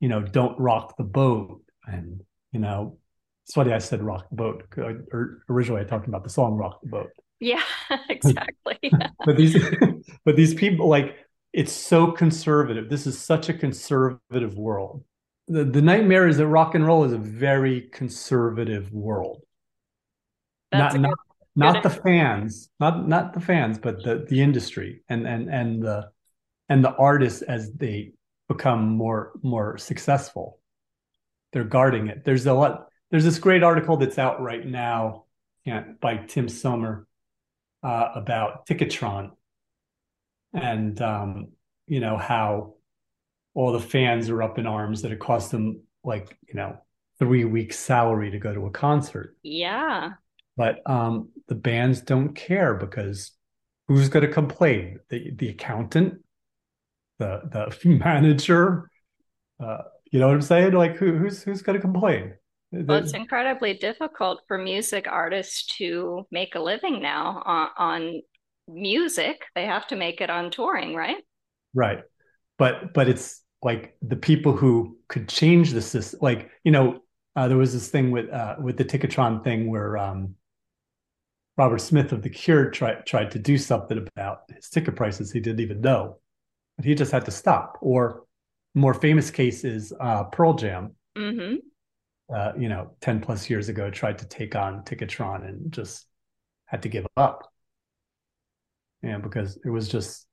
you 0.00 0.08
know, 0.08 0.22
don't 0.22 0.58
rock 0.58 0.96
the 0.96 1.04
boat. 1.04 1.62
And 1.86 2.22
you 2.52 2.60
know, 2.60 2.98
it's 3.44 3.54
funny 3.54 3.72
I 3.72 3.78
said 3.78 4.02
rock 4.02 4.28
the 4.30 4.36
boat. 4.36 4.64
Or 4.76 5.42
originally 5.48 5.82
I 5.82 5.84
talked 5.84 6.08
about 6.08 6.24
the 6.24 6.30
song 6.30 6.54
Rock 6.54 6.80
the 6.82 6.88
Boat. 6.88 7.10
Yeah, 7.38 7.62
exactly. 8.08 8.78
but 9.24 9.36
these 9.36 9.56
but 10.24 10.36
these 10.36 10.54
people 10.54 10.88
like 10.88 11.16
it's 11.52 11.72
so 11.72 12.12
conservative. 12.12 12.88
This 12.88 13.06
is 13.06 13.18
such 13.18 13.48
a 13.48 13.54
conservative 13.54 14.56
world. 14.56 15.04
The, 15.48 15.64
the 15.64 15.82
nightmare 15.82 16.28
is 16.28 16.36
that 16.36 16.46
rock 16.46 16.76
and 16.76 16.86
roll 16.86 17.04
is 17.04 17.12
a 17.12 17.18
very 17.18 17.88
conservative 17.92 18.92
world. 18.92 19.42
That's 20.70 20.94
not 20.94 21.00
not, 21.00 21.18
not 21.60 21.82
the 21.82 21.90
fans 21.90 22.68
not 22.80 23.06
not 23.08 23.32
the 23.32 23.40
fans 23.40 23.78
but 23.78 24.02
the 24.02 24.26
the 24.28 24.40
industry 24.40 25.02
and 25.08 25.26
and 25.26 25.48
and 25.48 25.82
the 25.82 26.10
and 26.68 26.84
the 26.84 26.94
artists 26.94 27.42
as 27.42 27.72
they 27.72 28.12
become 28.48 28.88
more 28.88 29.32
more 29.42 29.78
successful. 29.78 30.58
They're 31.52 31.64
guarding 31.64 32.08
it. 32.08 32.24
There's 32.24 32.46
a 32.46 32.54
lot 32.54 32.88
there's 33.10 33.24
this 33.24 33.38
great 33.38 33.62
article 33.62 33.96
that's 33.96 34.18
out 34.18 34.40
right 34.40 34.66
now 34.66 35.24
yeah, 35.64 35.84
by 36.00 36.16
tim 36.16 36.48
sommer 36.48 37.06
uh, 37.82 38.08
about 38.14 38.66
ticketron 38.66 39.30
and 40.52 41.00
um, 41.00 41.48
you 41.86 42.00
know 42.00 42.16
how 42.16 42.74
all 43.54 43.72
the 43.72 43.80
fans 43.80 44.30
are 44.30 44.42
up 44.42 44.58
in 44.58 44.66
arms 44.66 45.02
that 45.02 45.12
it 45.12 45.18
cost 45.18 45.50
them 45.50 45.82
like 46.04 46.36
you 46.48 46.54
know 46.54 46.78
three 47.18 47.44
weeks 47.44 47.78
salary 47.78 48.30
to 48.30 48.38
go 48.38 48.52
to 48.54 48.66
a 48.66 48.70
concert. 48.70 49.36
Yeah. 49.42 50.12
But 50.56 50.78
um, 50.88 51.30
the 51.48 51.54
bands 51.54 52.00
don't 52.00 52.34
care 52.34 52.74
because 52.74 53.32
who's 53.88 54.08
going 54.08 54.26
to 54.26 54.32
complain 54.32 54.98
the 55.08 55.32
the 55.36 55.48
accountant 55.48 56.20
the 57.18 57.40
the 57.50 57.88
manager 57.88 58.90
uh, 59.62 59.78
you 60.10 60.18
know 60.18 60.26
what 60.26 60.34
i'm 60.34 60.42
saying 60.42 60.72
like 60.72 60.96
who, 60.96 61.16
who's 61.16 61.42
who's 61.42 61.62
going 61.62 61.76
to 61.76 61.82
complain 61.82 62.34
Well, 62.72 62.98
it's 62.98 63.14
incredibly 63.14 63.74
difficult 63.74 64.42
for 64.46 64.58
music 64.58 65.06
artists 65.08 65.66
to 65.78 66.26
make 66.30 66.54
a 66.54 66.60
living 66.60 67.02
now 67.02 67.42
on, 67.44 67.68
on 67.76 68.22
music. 68.68 69.42
They 69.54 69.66
have 69.66 69.86
to 69.88 69.96
make 69.96 70.20
it 70.20 70.30
on 70.30 70.50
touring, 70.50 70.94
right? 70.94 71.22
Right. 71.74 72.00
But 72.58 72.92
but 72.94 73.08
it's 73.08 73.42
like 73.62 73.96
the 74.02 74.16
people 74.16 74.56
who 74.56 74.98
could 75.08 75.28
change 75.28 75.72
the 75.72 75.82
system. 75.82 76.20
Like 76.22 76.50
you 76.64 76.72
know, 76.72 77.00
uh, 77.36 77.48
there 77.48 77.56
was 77.56 77.72
this 77.72 77.88
thing 77.88 78.10
with 78.10 78.30
uh, 78.30 78.56
with 78.60 78.76
the 78.76 78.84
Ticketron 78.84 79.44
thing 79.44 79.70
where 79.70 79.96
um, 79.96 80.34
Robert 81.60 81.82
Smith 81.82 82.12
of 82.12 82.22
the 82.22 82.30
Cure 82.30 82.70
tried 82.70 83.04
tried 83.04 83.30
to 83.32 83.38
do 83.38 83.58
something 83.58 83.98
about 84.16 84.44
his 84.56 84.70
ticket 84.70 84.96
prices. 84.96 85.30
He 85.30 85.40
didn't 85.40 85.60
even 85.60 85.82
know, 85.82 86.16
but 86.78 86.86
he 86.86 86.94
just 86.94 87.12
had 87.12 87.26
to 87.26 87.30
stop. 87.30 87.76
Or 87.82 88.24
more 88.74 88.94
famous 88.94 89.30
case 89.30 89.62
is 89.62 89.92
uh, 90.00 90.24
Pearl 90.24 90.54
Jam. 90.54 90.96
hmm 91.14 91.56
Uh, 92.34 92.52
you 92.58 92.70
know, 92.70 92.92
ten 93.02 93.20
plus 93.20 93.50
years 93.50 93.68
ago, 93.68 93.90
tried 93.90 94.16
to 94.20 94.26
take 94.26 94.56
on 94.56 94.84
Ticketron 94.84 95.46
and 95.46 95.70
just 95.70 96.06
had 96.64 96.80
to 96.84 96.88
give 96.88 97.06
up. 97.18 97.52
Yeah, 99.02 99.18
because 99.18 99.58
it 99.62 99.68
was 99.68 99.86
just 99.86 100.26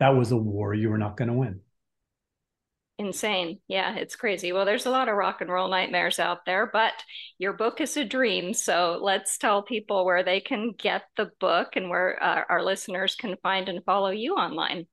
that 0.00 0.08
was 0.08 0.32
a 0.32 0.36
war 0.36 0.74
you 0.74 0.90
were 0.90 0.98
not 0.98 1.16
going 1.16 1.28
to 1.28 1.34
win. 1.34 1.60
Insane. 2.98 3.58
Yeah, 3.66 3.96
it's 3.96 4.14
crazy. 4.14 4.52
Well, 4.52 4.64
there's 4.64 4.86
a 4.86 4.90
lot 4.90 5.08
of 5.08 5.16
rock 5.16 5.40
and 5.40 5.50
roll 5.50 5.68
nightmares 5.68 6.20
out 6.20 6.46
there, 6.46 6.70
but 6.72 6.92
your 7.38 7.52
book 7.52 7.80
is 7.80 7.96
a 7.96 8.04
dream. 8.04 8.54
So 8.54 9.00
let's 9.02 9.36
tell 9.36 9.62
people 9.62 10.04
where 10.04 10.22
they 10.22 10.40
can 10.40 10.72
get 10.78 11.02
the 11.16 11.30
book 11.40 11.70
and 11.74 11.90
where 11.90 12.22
uh, 12.22 12.44
our 12.48 12.62
listeners 12.62 13.16
can 13.16 13.36
find 13.42 13.68
and 13.68 13.84
follow 13.84 14.10
you 14.10 14.34
online. 14.34 14.86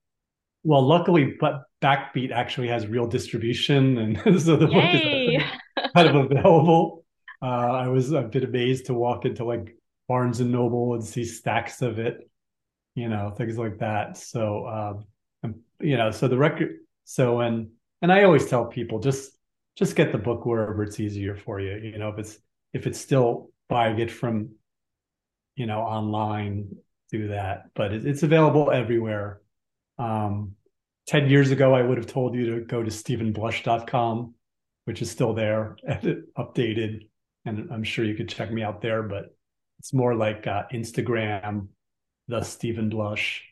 Well, 0.64 0.88
luckily, 0.88 1.36
but 1.40 1.64
Backbeat 1.84 2.32
actually 2.32 2.70
has 2.70 2.88
real 2.88 3.08
distribution, 3.08 3.98
and 3.98 4.18
so 4.42 4.56
the 4.56 4.68
book 4.68 4.94
is 4.94 5.44
kind 5.96 6.08
of 6.08 6.16
available. 6.16 7.06
Uh, 7.42 7.46
I 7.46 7.88
was 7.88 8.12
a 8.12 8.22
bit 8.22 8.44
amazed 8.44 8.88
to 8.88 8.94
walk 8.94 9.26
into 9.26 9.44
like 9.44 9.76
Barnes 10.08 10.40
and 10.40 10.52
Noble 10.52 10.96
and 10.96 11.04
see 11.04 11.24
stacks 11.24 11.82
of 11.82 12.00
it, 12.00 12.30
you 12.96 13.10
know, 13.10 13.32
things 13.32 13.58
like 13.58 13.80
that. 13.80 14.18
So, 14.18 15.06
um, 15.44 15.56
you 15.80 15.98
know, 15.98 16.12
so 16.12 16.28
the 16.28 16.38
record, 16.38 16.78
so 17.06 17.40
and 17.40 17.70
and 18.02 18.12
I 18.12 18.24
always 18.24 18.48
tell 18.48 18.66
people 18.66 19.00
just 19.00 19.38
just 19.78 19.96
get 19.96 20.12
the 20.12 20.18
book 20.18 20.46
wherever 20.46 20.84
it's 20.84 21.00
easier 21.00 21.36
for 21.36 21.60
you. 21.60 21.78
You 21.78 21.98
know, 21.98 22.10
if 22.10 22.20
it's 22.20 22.38
if 22.74 22.88
it's 22.88 23.00
still 23.00 23.52
buying 23.70 24.00
it 24.00 24.12
from, 24.12 24.50
you 25.56 25.66
know, 25.66 25.80
online, 25.80 26.76
do 27.12 27.30
that. 27.30 27.70
But 27.74 27.94
it, 27.94 28.06
it's 28.06 28.24
available 28.24 28.72
everywhere. 28.72 29.42
Um, 29.98 30.56
10 31.08 31.30
years 31.30 31.52
ago, 31.52 31.74
I 31.74 31.82
would 31.82 31.98
have 31.98 32.08
told 32.08 32.36
you 32.36 32.56
to 32.56 32.62
go 32.62 32.84
to 32.84 32.90
stevenblush.com, 32.90 34.34
which 34.86 35.02
is 35.02 35.12
still 35.12 35.34
there 35.34 35.78
and 35.88 36.24
updated. 36.38 37.08
And 37.46 37.72
I'm 37.72 37.84
sure 37.84 38.06
you 38.06 38.16
could 38.16 38.30
check 38.30 38.52
me 38.52 38.62
out 38.62 38.82
there, 38.82 39.04
but 39.04 39.36
it's 39.80 39.94
more 39.94 40.16
like 40.16 40.46
uh, 40.48 40.64
Instagram, 40.72 41.68
the 42.28 42.44
Steven 42.44 42.90
Blush, 42.90 43.44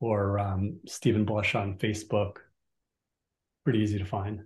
or 0.00 0.38
um, 0.38 0.80
Steven 0.86 1.24
Blush 1.24 1.54
on 1.54 1.78
Facebook. 1.78 2.38
Pretty 3.64 3.80
easy 3.80 3.98
to 3.98 4.04
find. 4.04 4.44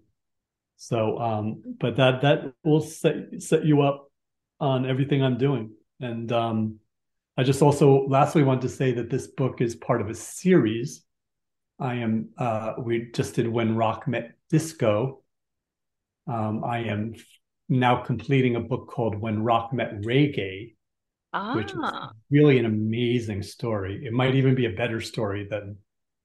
So, 0.76 1.18
um, 1.18 1.62
but 1.80 1.96
that 1.96 2.22
that 2.22 2.52
will 2.64 2.80
set 2.80 3.42
set 3.42 3.64
you 3.64 3.82
up 3.82 4.10
on 4.60 4.86
everything 4.86 5.22
I'm 5.22 5.38
doing. 5.38 5.72
And 6.00 6.30
um, 6.32 6.78
I 7.36 7.42
just 7.42 7.62
also 7.62 8.06
lastly 8.06 8.44
want 8.44 8.62
to 8.62 8.68
say 8.68 8.92
that 8.92 9.10
this 9.10 9.26
book 9.26 9.60
is 9.60 9.74
part 9.74 10.00
of 10.00 10.08
a 10.08 10.14
series. 10.14 11.04
I 11.80 11.94
am 11.96 12.30
uh, 12.38 12.74
we 12.78 13.10
just 13.12 13.34
did 13.34 13.48
when 13.48 13.76
rock 13.76 14.06
met 14.06 14.32
disco. 14.50 15.22
Um, 16.26 16.62
I 16.64 16.80
am 16.80 17.14
now 17.68 18.02
completing 18.02 18.56
a 18.56 18.60
book 18.60 18.88
called 18.88 19.14
When 19.14 19.42
Rock 19.42 19.72
Met 19.72 20.00
Reggae, 20.02 20.74
which 21.52 21.70
is 21.72 21.78
Ah, 21.82 22.12
really 22.30 22.58
an 22.58 22.66
amazing 22.66 23.42
story. 23.42 24.04
It 24.04 24.12
might 24.12 24.34
even 24.34 24.54
be 24.54 24.66
a 24.66 24.70
better 24.70 25.00
story 25.00 25.46
than 25.48 25.76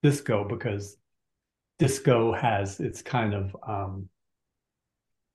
disco 0.02 0.46
because 0.48 0.96
disco 1.78 2.32
has 2.32 2.80
its 2.80 3.02
kind 3.02 3.34
of 3.34 3.56
um, 3.66 4.08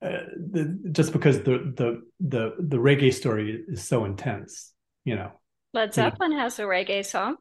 uh, 0.01 0.23
the, 0.51 0.79
just 0.91 1.11
because 1.11 1.39
the 1.39 1.73
the 1.75 2.01
the 2.19 2.55
the 2.59 2.77
reggae 2.77 3.13
story 3.13 3.63
is 3.67 3.83
so 3.83 4.05
intense, 4.05 4.73
you 5.03 5.15
know. 5.15 5.31
Led 5.73 5.93
Zeppelin 5.93 6.31
has 6.31 6.57
a 6.59 6.63
reggae 6.63 7.05
song. 7.05 7.35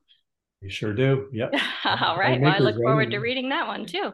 You 0.61 0.69
sure 0.71 0.93
do. 0.93 1.29
Yep, 1.33 1.55
All 1.85 2.19
right. 2.19 2.41
Well, 2.41 2.53
I 2.53 2.59
look 2.59 2.77
forward 2.77 3.07
right? 3.07 3.11
to 3.11 3.19
reading 3.19 3.51
that 3.51 3.67
one 3.69 3.87
too. 3.87 4.13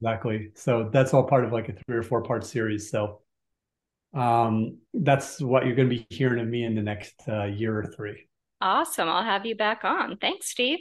exactly. 0.00 0.50
So 0.54 0.90
that's 0.92 1.14
all 1.14 1.24
part 1.24 1.44
of 1.44 1.52
like 1.52 1.68
a 1.68 1.72
three 1.72 1.96
or 1.96 2.02
four 2.02 2.22
part 2.22 2.44
series. 2.44 2.90
So 2.90 3.22
um, 4.14 4.78
that's 4.94 5.40
what 5.40 5.66
you're 5.66 5.74
going 5.74 5.88
to 5.88 5.96
be 5.96 6.06
hearing 6.10 6.40
of 6.40 6.48
me 6.48 6.64
in 6.64 6.74
the 6.74 6.82
next 6.82 7.14
uh, 7.28 7.44
year 7.44 7.78
or 7.78 7.86
three. 7.86 8.28
Awesome. 8.60 9.08
I'll 9.08 9.24
have 9.24 9.46
you 9.46 9.56
back 9.56 9.84
on. 9.84 10.16
Thanks, 10.18 10.50
Steve. 10.50 10.80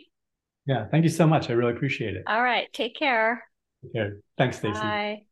Yeah, 0.68 0.86
thank 0.92 1.04
you 1.04 1.10
so 1.10 1.26
much. 1.26 1.50
I 1.50 1.54
really 1.54 1.72
appreciate 1.72 2.16
it. 2.16 2.24
All 2.28 2.44
right. 2.44 2.72
Take 2.74 2.96
care. 2.96 3.44
Okay. 3.86 4.10
Thanks, 4.38 4.60
Staci. 4.60 4.74
Bye. 4.74 5.24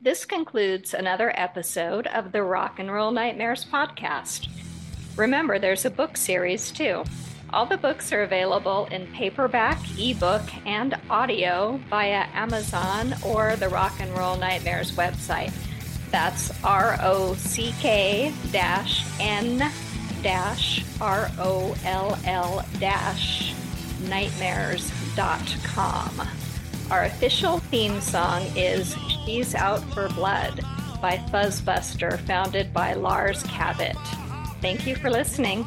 This 0.00 0.24
concludes 0.24 0.94
another 0.94 1.30
episode 1.38 2.06
of 2.06 2.32
the 2.32 2.42
Rock 2.42 2.78
and 2.78 2.90
Roll 2.90 3.10
Nightmares 3.10 3.66
podcast. 3.66 4.48
Remember, 5.16 5.58
there's 5.58 5.84
a 5.84 5.90
book 5.90 6.16
series 6.16 6.70
too. 6.70 7.04
All 7.52 7.66
the 7.66 7.76
books 7.76 8.12
are 8.12 8.22
available 8.22 8.86
in 8.92 9.08
paperback, 9.08 9.78
ebook, 9.98 10.42
and 10.64 10.96
audio 11.10 11.80
via 11.90 12.26
Amazon 12.32 13.12
or 13.26 13.56
the 13.56 13.68
Rock 13.68 13.92
and 13.98 14.16
Roll 14.16 14.36
Nightmares 14.36 14.92
website. 14.92 15.52
That's 16.10 16.52
R 16.64 16.96
O 17.02 17.34
C 17.34 17.74
K 17.80 18.32
N 19.18 19.70
dash 20.22 20.84
R 21.00 21.30
O 21.38 21.74
L 21.84 22.18
L 22.24 22.64
dash 22.78 23.54
nightmares.com. 24.08 26.28
Our 26.90 27.04
official 27.04 27.58
theme 27.58 28.00
song 28.00 28.42
is 28.56 28.96
She's 29.24 29.54
Out 29.54 29.82
for 29.94 30.08
Blood 30.08 30.64
by 31.00 31.18
Fuzzbuster, 31.30 32.18
founded 32.20 32.74
by 32.74 32.94
Lars 32.94 33.42
Cabot. 33.44 33.96
Thank 34.60 34.86
you 34.86 34.96
for 34.96 35.10
listening. 35.10 35.66